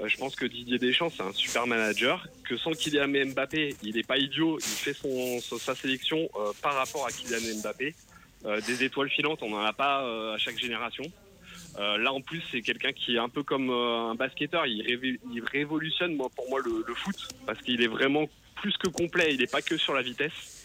Euh, 0.00 0.08
je 0.08 0.16
pense 0.16 0.36
que 0.36 0.44
Didier 0.44 0.78
Deschamps, 0.78 1.10
c'est 1.10 1.22
un 1.22 1.32
super 1.32 1.66
manager. 1.66 2.26
Que 2.44 2.56
sans 2.56 2.72
Kylian 2.72 3.08
Mbappé, 3.08 3.76
il 3.82 3.96
n'est 3.96 4.02
pas 4.02 4.18
idiot. 4.18 4.58
Il 4.58 4.64
fait 4.64 4.92
son, 4.92 5.40
sa 5.58 5.74
sélection 5.74 6.28
euh, 6.36 6.52
par 6.62 6.74
rapport 6.74 7.06
à 7.06 7.10
Kylian 7.10 7.60
Mbappé. 7.60 7.94
Euh, 8.44 8.60
des 8.66 8.84
étoiles 8.84 9.08
filantes, 9.10 9.42
on 9.42 9.50
n'en 9.50 9.62
a 9.62 9.72
pas 9.72 10.04
euh, 10.04 10.34
à 10.34 10.38
chaque 10.38 10.58
génération. 10.58 11.04
Là, 11.78 12.10
en 12.10 12.22
plus, 12.22 12.42
c'est 12.50 12.62
quelqu'un 12.62 12.92
qui 12.92 13.16
est 13.16 13.18
un 13.18 13.28
peu 13.28 13.42
comme 13.42 13.68
un 13.68 14.14
basketteur. 14.14 14.64
Il, 14.64 14.82
révolutionne, 15.52 16.16
moi, 16.16 16.30
pour 16.34 16.48
moi, 16.48 16.58
le, 16.64 16.82
le 16.86 16.94
foot. 16.94 17.28
Parce 17.44 17.60
qu'il 17.60 17.82
est 17.82 17.86
vraiment 17.86 18.30
plus 18.54 18.74
que 18.78 18.88
complet. 18.88 19.34
Il 19.34 19.40
n'est 19.40 19.46
pas 19.46 19.60
que 19.60 19.76
sur 19.76 19.92
la 19.92 20.00
vitesse. 20.00 20.64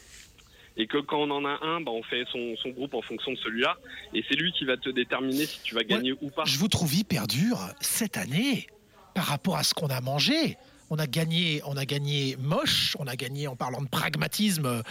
Et 0.77 0.87
que 0.87 0.99
quand 0.99 1.19
on 1.19 1.31
en 1.31 1.43
a 1.43 1.59
un, 1.65 1.81
bah, 1.81 1.91
on 1.91 2.01
fait 2.01 2.23
son, 2.31 2.55
son 2.55 2.69
groupe 2.69 2.93
en 2.93 3.01
fonction 3.01 3.33
de 3.33 3.37
celui-là. 3.37 3.77
Et 4.13 4.23
c'est 4.29 4.35
lui 4.35 4.53
qui 4.53 4.63
va 4.63 4.77
te 4.77 4.89
déterminer 4.89 5.45
si 5.45 5.61
tu 5.63 5.75
vas 5.75 5.83
gagner 5.83 6.13
ou 6.21 6.29
pas. 6.29 6.45
Je 6.45 6.57
vous 6.57 6.69
trouve 6.69 6.95
hyper 6.95 7.27
dur 7.27 7.59
cette 7.81 8.15
année 8.15 8.67
par 9.13 9.26
rapport 9.26 9.58
à 9.58 9.63
ce 9.63 9.74
qu'on 9.74 9.88
a 9.88 10.02
mangé. 10.02 10.58
On 10.89 10.97
a 11.00 11.08
gagné, 11.08 11.62
on 11.65 11.78
a 11.78 11.86
gagné 11.86 12.36
moche, 12.38 12.95
on 13.00 13.08
a 13.08 13.15
gagné 13.15 13.47
en 13.47 13.56
parlant 13.56 13.82
de 13.82 13.88
pragmatisme, 13.88 14.65
euh, 14.65 14.82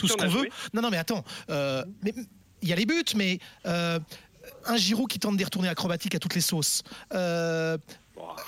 tout 0.00 0.08
ce 0.08 0.12
qu'on 0.14 0.28
veut. 0.28 0.48
Non, 0.74 0.82
non, 0.82 0.90
mais 0.90 0.96
attends, 0.96 1.22
euh, 1.50 1.84
mais 2.02 2.12
il 2.62 2.68
y 2.68 2.72
a 2.72 2.76
les 2.76 2.86
buts, 2.86 3.04
mais 3.14 3.38
euh, 3.64 4.00
un 4.64 4.76
Giroud 4.76 5.08
qui 5.08 5.20
tente 5.20 5.36
des 5.36 5.44
retournées 5.44 5.68
acrobatiques 5.68 6.16
à 6.16 6.18
toutes 6.18 6.34
les 6.34 6.40
sauces. 6.40 6.82
Euh, 7.14 7.78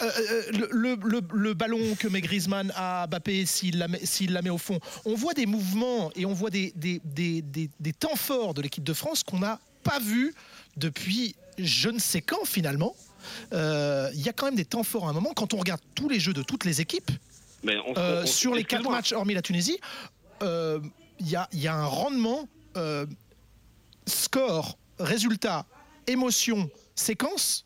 euh, 0.02 0.10
euh, 0.18 0.42
le, 0.52 0.68
le- 0.72 0.98
le- 1.20 1.28
le 1.34 1.54
ballon 1.54 1.94
que 1.98 2.08
met 2.08 2.20
Griezmann 2.20 2.72
à 2.74 3.06
Mbappé 3.06 3.46
s'il 3.46 3.78
la, 3.78 3.86
met- 3.86 4.04
s'il 4.04 4.32
la 4.32 4.42
met 4.42 4.50
au 4.50 4.58
fond. 4.58 4.80
On 5.04 5.14
voit 5.14 5.34
des 5.34 5.46
mouvements 5.46 6.10
et 6.16 6.24
on 6.26 6.32
voit 6.32 6.50
des, 6.50 6.72
des, 6.74 7.00
des- 7.04 7.42
des- 7.42 7.70
des 7.78 7.92
temps 7.92 8.16
forts 8.16 8.54
de 8.54 8.62
l'équipe 8.62 8.82
de 8.82 8.92
France 8.94 9.22
qu'on 9.22 9.38
n'a 9.40 9.60
pas 9.84 10.00
vu 10.00 10.34
depuis 10.76 11.36
je 11.58 11.90
ne 11.90 11.98
sais 11.98 12.22
quand 12.22 12.44
finalement. 12.44 12.96
Euh, 13.52 14.10
Il 14.14 14.20
y 14.20 14.28
a 14.28 14.32
quand 14.32 14.46
même 14.46 14.56
des 14.56 14.64
temps 14.64 14.82
forts 14.82 15.06
à 15.06 15.10
un 15.10 15.12
moment. 15.12 15.32
Quand 15.34 15.54
on 15.54 15.58
regarde 15.58 15.80
tous 15.94 16.08
les 16.08 16.20
jeux 16.20 16.32
de 16.32 16.42
toutes 16.42 16.64
les 16.64 16.80
équipes, 16.80 17.10
Mais 17.62 17.76
on 17.86 17.94
se- 17.94 17.98
euh, 18.00 18.22
on- 18.22 18.26
sur 18.26 18.54
les 18.54 18.64
quatre 18.64 18.88
matchs, 18.90 19.12
hormis 19.12 19.34
la 19.34 19.42
Tunisie, 19.42 19.78
euh, 20.42 20.80
il 21.20 21.28
y, 21.28 21.36
a, 21.36 21.48
il 21.52 21.60
y 21.60 21.66
a 21.68 21.74
un 21.74 21.84
rendement 21.86 22.48
score, 24.06 24.78
résultat, 24.98 25.66
émotion, 26.06 26.70
séquence. 26.94 27.64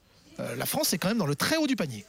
la 0.56 0.66
France 0.66 0.92
est 0.92 0.98
quand 0.98 1.08
même 1.08 1.18
dans 1.18 1.26
le 1.26 1.36
très 1.36 1.56
haut 1.56 1.66
du 1.68 1.76
panier. 1.76 2.04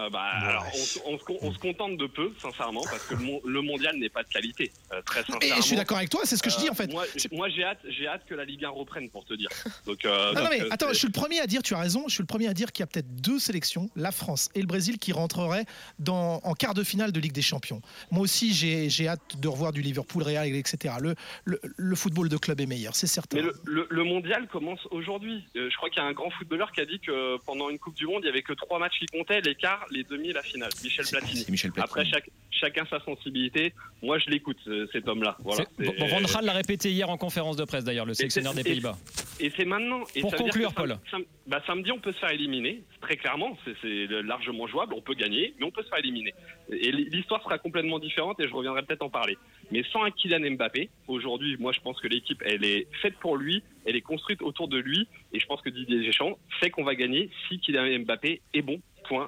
Euh, 0.00 0.08
bah, 0.10 0.22
alors, 0.22 0.64
on, 0.72 0.76
se- 0.78 0.98
on 1.04 1.18
se 1.18 1.24
con- 1.24 1.38
on 1.42 1.52
se 1.52 1.58
contente 1.58 1.96
de 1.98 2.06
peu, 2.06 2.32
sincèrement, 2.40 2.82
parce 2.84 3.04
que 3.06 3.14
le, 3.14 3.20
mon- 3.20 3.40
le 3.44 3.60
mondial 3.60 3.96
n'est 3.96 4.08
pas 4.08 4.22
de 4.22 4.28
qualité, 4.28 4.70
euh, 4.92 5.02
très 5.02 5.20
Et 5.20 5.24
sincèrement. 5.24 5.56
je 5.56 5.62
suis 5.62 5.76
d'accord 5.76 5.98
avec 5.98 6.08
toi, 6.10 6.22
c'est 6.24 6.36
ce 6.36 6.42
que 6.42 6.48
je 6.50 6.56
dis 6.56 6.68
Euh, 6.68 6.70
en 6.70 6.74
fait. 6.74 6.86
Moi, 6.90 7.04
j- 7.16 7.28
moi, 7.32 7.48
j'ai 7.48 7.64
hâte, 7.64 7.80
j'ai 7.88 8.06
hâte 8.06 8.22
que 8.26 8.34
la 8.34 8.44
Ligue 8.44 8.64
1 8.64 8.70
reprenne, 8.70 9.10
pour 9.10 9.24
te 9.24 9.34
dire. 9.34 9.48
Donc, 9.86 10.04
euh, 10.04 10.32
non 10.32 10.40
donc, 10.42 10.50
mais 10.50 10.62
euh, 10.62 10.68
attends, 10.70 10.88
je 10.88 10.94
suis 10.94 11.06
le 11.06 11.12
premier 11.12 11.40
à 11.40 11.46
dire, 11.46 11.62
tu 11.62 11.74
as 11.74 11.78
raison, 11.80 12.04
je 12.08 12.14
suis 12.14 12.22
le 12.22 12.26
premier 12.26 12.48
à 12.48 12.54
dire 12.54 12.72
qu'il 12.72 12.82
y 12.82 12.84
a 12.84 12.86
peut-être 12.86 13.14
deux 13.20 13.38
sélections, 13.38 13.90
la 13.96 14.12
France 14.12 14.48
et 14.54 14.60
le 14.60 14.66
Brésil, 14.66 14.98
qui 14.98 15.12
rentreraient 15.12 15.66
dans, 15.98 16.40
en 16.44 16.54
quart 16.54 16.74
de 16.74 16.82
finale 16.84 17.12
de 17.12 17.20
Ligue 17.20 17.32
des 17.32 17.42
Champions. 17.42 17.82
Moi 18.10 18.22
aussi, 18.22 18.54
j'ai 18.54 19.08
hâte 19.08 19.38
de 19.38 19.48
revoir 19.48 19.72
du 19.72 19.82
Liverpool, 19.82 20.22
Real, 20.22 20.46
etc. 20.54 20.94
Le, 21.00 21.14
le, 21.44 21.60
le 21.76 21.96
football 21.96 22.28
de 22.28 22.36
club 22.36 22.60
est 22.60 22.66
meilleur, 22.66 22.94
c'est 22.94 23.06
certain. 23.06 23.36
Mais 23.36 23.42
le, 23.42 23.86
le- 23.90 24.04
mondial 24.04 24.48
commence 24.48 24.80
aujourd'hui. 24.90 25.44
Euh, 25.56 25.68
je 25.70 25.76
crois 25.76 25.88
qu'il 25.90 26.02
y 26.02 26.04
a 26.04 26.08
un 26.08 26.12
grand 26.12 26.30
footballeur 26.30 26.72
qui 26.72 26.80
a 26.80 26.86
dit 26.86 26.98
que 27.00 27.36
pendant 27.44 27.68
une 27.70 27.78
Coupe 27.78 27.94
du 27.94 28.06
Monde, 28.06 28.20
il 28.22 28.24
n'y 28.24 28.28
avait 28.30 28.42
que 28.42 28.52
trois 28.54 28.78
matchs 28.78 28.98
qui 28.98 29.06
comptaient, 29.06 29.40
quarts, 29.54 29.84
les 29.92 30.04
demi 30.04 30.30
et 30.30 30.32
la 30.32 30.42
finale. 30.42 30.70
Michel 30.82 31.04
Platini. 31.10 31.44
Michel 31.48 31.72
Platini. 31.72 31.84
Après, 31.90 32.04
chaque- 32.04 32.30
chacun 32.50 32.84
sa 32.90 33.00
sensibilité. 33.04 33.72
Moi, 34.02 34.18
je 34.18 34.30
l'écoute, 34.30 34.58
euh, 34.66 34.86
cet 34.92 35.08
homme-là. 35.08 35.36
Voilà. 35.40 35.64
Van 35.78 36.20
Gaal 36.20 36.44
l'a 36.44 36.52
répété 36.52 36.90
hier 36.90 37.08
en 37.08 37.16
conférence 37.16 37.56
de 37.56 37.64
presse 37.64 37.84
d'ailleurs, 37.84 38.06
le 38.06 38.14
sélectionneur 38.14 38.54
des 38.54 38.62
Pays-Bas. 38.62 38.96
Et 39.40 39.50
c'est 39.56 39.64
maintenant. 39.64 40.02
Et 40.14 40.20
Pour 40.20 40.30
ça 40.30 40.36
conclure, 40.36 40.72
Paul. 40.74 40.98
sam- 41.10 41.24
bah, 41.46 41.62
samedi, 41.66 41.90
on 41.92 41.98
peut 41.98 42.12
se 42.12 42.18
faire 42.18 42.30
éliminer. 42.30 42.82
Très 43.00 43.16
clairement, 43.16 43.56
c'est- 43.64 43.74
c'est 43.80 44.06
largement 44.22 44.66
jouable. 44.66 44.94
On 44.94 45.00
peut 45.00 45.14
gagner, 45.14 45.54
mais 45.58 45.64
on 45.66 45.70
peut 45.70 45.82
se 45.82 45.88
faire 45.88 45.98
éliminer. 45.98 46.34
Et 46.70 46.92
l'histoire 46.92 47.42
sera 47.42 47.58
complètement 47.58 47.98
différente 47.98 48.38
et 48.40 48.46
je 48.48 48.52
reviendrai 48.52 48.82
peut-être 48.82 49.02
en 49.02 49.08
parler. 49.10 49.38
Mais 49.70 49.82
sans 49.92 50.04
un 50.04 50.10
Kylian 50.10 50.50
Mbappé, 50.56 50.90
aujourd'hui, 51.08 51.56
moi, 51.58 51.72
je 51.72 51.80
pense 51.80 51.98
que 52.00 52.08
l'équipe, 52.08 52.42
elle 52.44 52.64
est 52.64 52.86
faite 53.00 53.14
pour 53.20 53.36
lui. 53.38 53.62
Elle 53.86 53.96
est 53.96 54.00
construite 54.02 54.42
autour 54.42 54.68
de 54.68 54.76
lui. 54.78 55.08
Et 55.32 55.40
je 55.40 55.46
pense 55.46 55.62
que 55.62 55.70
Didier 55.70 56.00
Deschamps 56.04 56.38
sait 56.62 56.68
qu'on 56.70 56.84
va 56.84 56.94
gagner 56.94 57.30
si 57.48 57.58
Kylian 57.60 58.00
Mbappé 58.00 58.42
est 58.52 58.62
bon. 58.62 58.80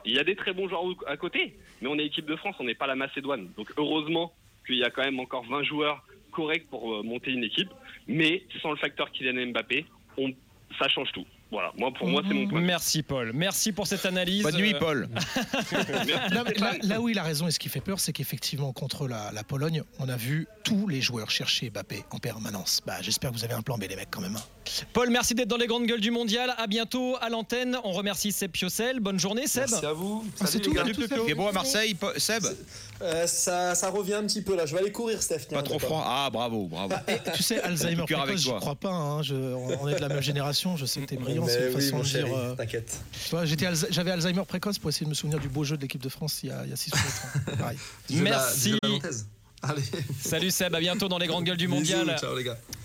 Il 0.04 0.14
y 0.14 0.18
a 0.18 0.24
des 0.24 0.36
très 0.36 0.52
bons 0.52 0.68
joueurs 0.68 0.84
à 1.06 1.16
côté, 1.16 1.54
mais 1.80 1.88
on 1.88 1.98
est 1.98 2.06
équipe 2.06 2.26
de 2.26 2.36
France, 2.36 2.56
on 2.58 2.64
n'est 2.64 2.74
pas 2.74 2.86
la 2.86 2.96
Macédoine. 2.96 3.48
Donc 3.56 3.72
heureusement 3.76 4.32
qu'il 4.66 4.76
y 4.76 4.84
a 4.84 4.90
quand 4.90 5.02
même 5.02 5.18
encore 5.20 5.44
20 5.44 5.62
joueurs 5.64 6.04
corrects 6.30 6.68
pour 6.68 6.94
euh, 6.94 7.02
monter 7.02 7.32
une 7.32 7.44
équipe. 7.44 7.70
Mais 8.06 8.42
sans 8.60 8.70
le 8.70 8.76
facteur 8.76 9.10
Kylian 9.10 9.50
Mbappé, 9.50 9.84
on, 10.16 10.32
ça 10.78 10.88
change 10.88 11.12
tout. 11.12 11.26
Voilà, 11.52 11.70
moi 11.76 11.90
pour 11.96 12.08
moi 12.08 12.22
c'est 12.26 12.32
mon 12.34 12.48
point. 12.48 12.60
Merci 12.62 13.02
Paul, 13.02 13.30
merci 13.34 13.70
pour 13.72 13.86
cette 13.86 14.04
analyse. 14.06 14.42
Bonne 14.42 14.56
nuit, 14.56 14.74
Euh, 14.74 14.78
Paul. 14.80 15.08
Là, 16.30 16.72
là 16.82 17.00
où 17.00 17.08
il 17.08 17.18
a 17.18 17.22
raison 17.22 17.46
et 17.46 17.50
ce 17.50 17.58
qui 17.58 17.68
fait 17.68 17.80
peur, 17.80 18.00
c'est 18.00 18.12
qu'effectivement, 18.12 18.72
contre 18.72 19.06
la, 19.06 19.30
la 19.32 19.44
Pologne, 19.44 19.82
on 19.98 20.08
a 20.08 20.16
vu 20.16 20.46
tous 20.64 20.88
les 20.88 21.00
joueurs 21.00 21.30
chercher 21.30 21.70
Mbappé 21.70 22.04
en 22.10 22.18
permanence. 22.18 22.80
Bah, 22.86 22.94
J'espère 23.02 23.30
que 23.30 23.36
vous 23.36 23.44
avez 23.44 23.54
un 23.54 23.62
plan 23.62 23.76
B, 23.78 23.84
les 23.88 23.96
mecs, 23.96 24.08
quand 24.10 24.20
même. 24.20 24.36
hein. 24.36 24.42
Paul, 24.92 25.10
merci 25.10 25.34
d'être 25.34 25.48
dans 25.48 25.56
les 25.56 25.66
grandes 25.66 25.86
gueules 25.86 26.00
du 26.00 26.10
mondial. 26.10 26.54
À 26.56 26.66
bientôt 26.66 27.16
à 27.20 27.28
l'antenne. 27.28 27.76
On 27.84 27.92
remercie 27.92 28.32
Seb 28.32 28.52
Piocel. 28.52 29.00
Bonne 29.00 29.18
journée, 29.18 29.46
Seb. 29.46 29.66
Merci 29.68 29.84
à 29.86 29.92
vous. 29.92 30.24
Ah, 30.40 30.46
c'est 30.46 30.60
tout, 30.60 30.72
est 31.28 31.34
bon 31.34 31.48
à 31.48 31.52
Marseille, 31.52 31.94
Po- 31.94 32.16
Seb 32.16 32.44
Euh, 33.02 33.26
ça, 33.26 33.74
ça 33.74 33.90
revient 33.90 34.14
un 34.14 34.22
petit 34.22 34.40
peu 34.42 34.54
là. 34.56 34.64
Je 34.64 34.72
vais 34.74 34.80
aller 34.80 34.92
courir, 34.92 35.20
Steph. 35.20 35.40
tiens, 35.48 35.58
Pas 35.58 35.64
trop 35.64 35.78
froid. 35.80 36.04
Ah, 36.06 36.30
bravo, 36.32 36.66
bravo. 36.68 36.94
Et 37.08 37.18
tu 37.34 37.42
sais, 37.42 37.60
Alzheimer 37.62 38.04
précoce, 38.04 38.40
je 38.42 38.50
crois 38.52 38.76
pas. 38.76 38.92
hein. 38.92 39.22
Je- 39.22 39.34
on 39.34 39.82
on 39.82 39.88
est 39.88 39.96
de 39.96 40.00
la 40.00 40.08
même 40.08 40.22
génération. 40.22 40.76
Je 40.76 40.86
sais 40.86 41.00
que 41.00 41.06
t'es 41.06 41.16
brillant. 41.16 41.41
Mais 41.46 41.52
C'est 41.52 41.68
une 41.70 41.74
oui, 41.76 41.83
façon 41.83 41.96
mon 41.96 42.02
de 42.02 42.07
chéri, 42.07 42.24
dire. 42.31 42.37
euh, 42.38 42.55
t'inquiète. 42.55 43.00
J'avais 43.90 44.11
Alzheimer 44.11 44.42
précoce 44.46 44.78
pour 44.78 44.90
essayer 44.90 45.05
de 45.05 45.11
me 45.11 45.14
souvenir 45.14 45.38
du 45.40 45.48
beau 45.48 45.64
jeu 45.64 45.76
de 45.76 45.83
l'équipe 45.83 46.02
de 46.02 46.09
France 46.09 46.40
il 46.42 46.48
y 46.48 46.52
a, 46.52 46.62
il 46.64 46.70
y 46.70 46.72
a 46.72 46.76
6 46.76 46.90
ou 46.92 46.96
7 46.96 47.61
ans. 47.61 47.70
Merci. 48.11 48.78
Allez. 49.62 49.83
Salut 50.20 50.50
Seb, 50.50 50.74
à 50.74 50.81
bientôt 50.81 51.09
dans 51.09 51.18
les 51.18 51.26
grandes 51.28 51.44
gueules 51.44 51.57
du 51.57 51.68
mondial. 51.68 52.05
Bisous, 52.07 52.18
ciao 52.18 52.37
les 52.37 52.42
gars. 52.44 52.59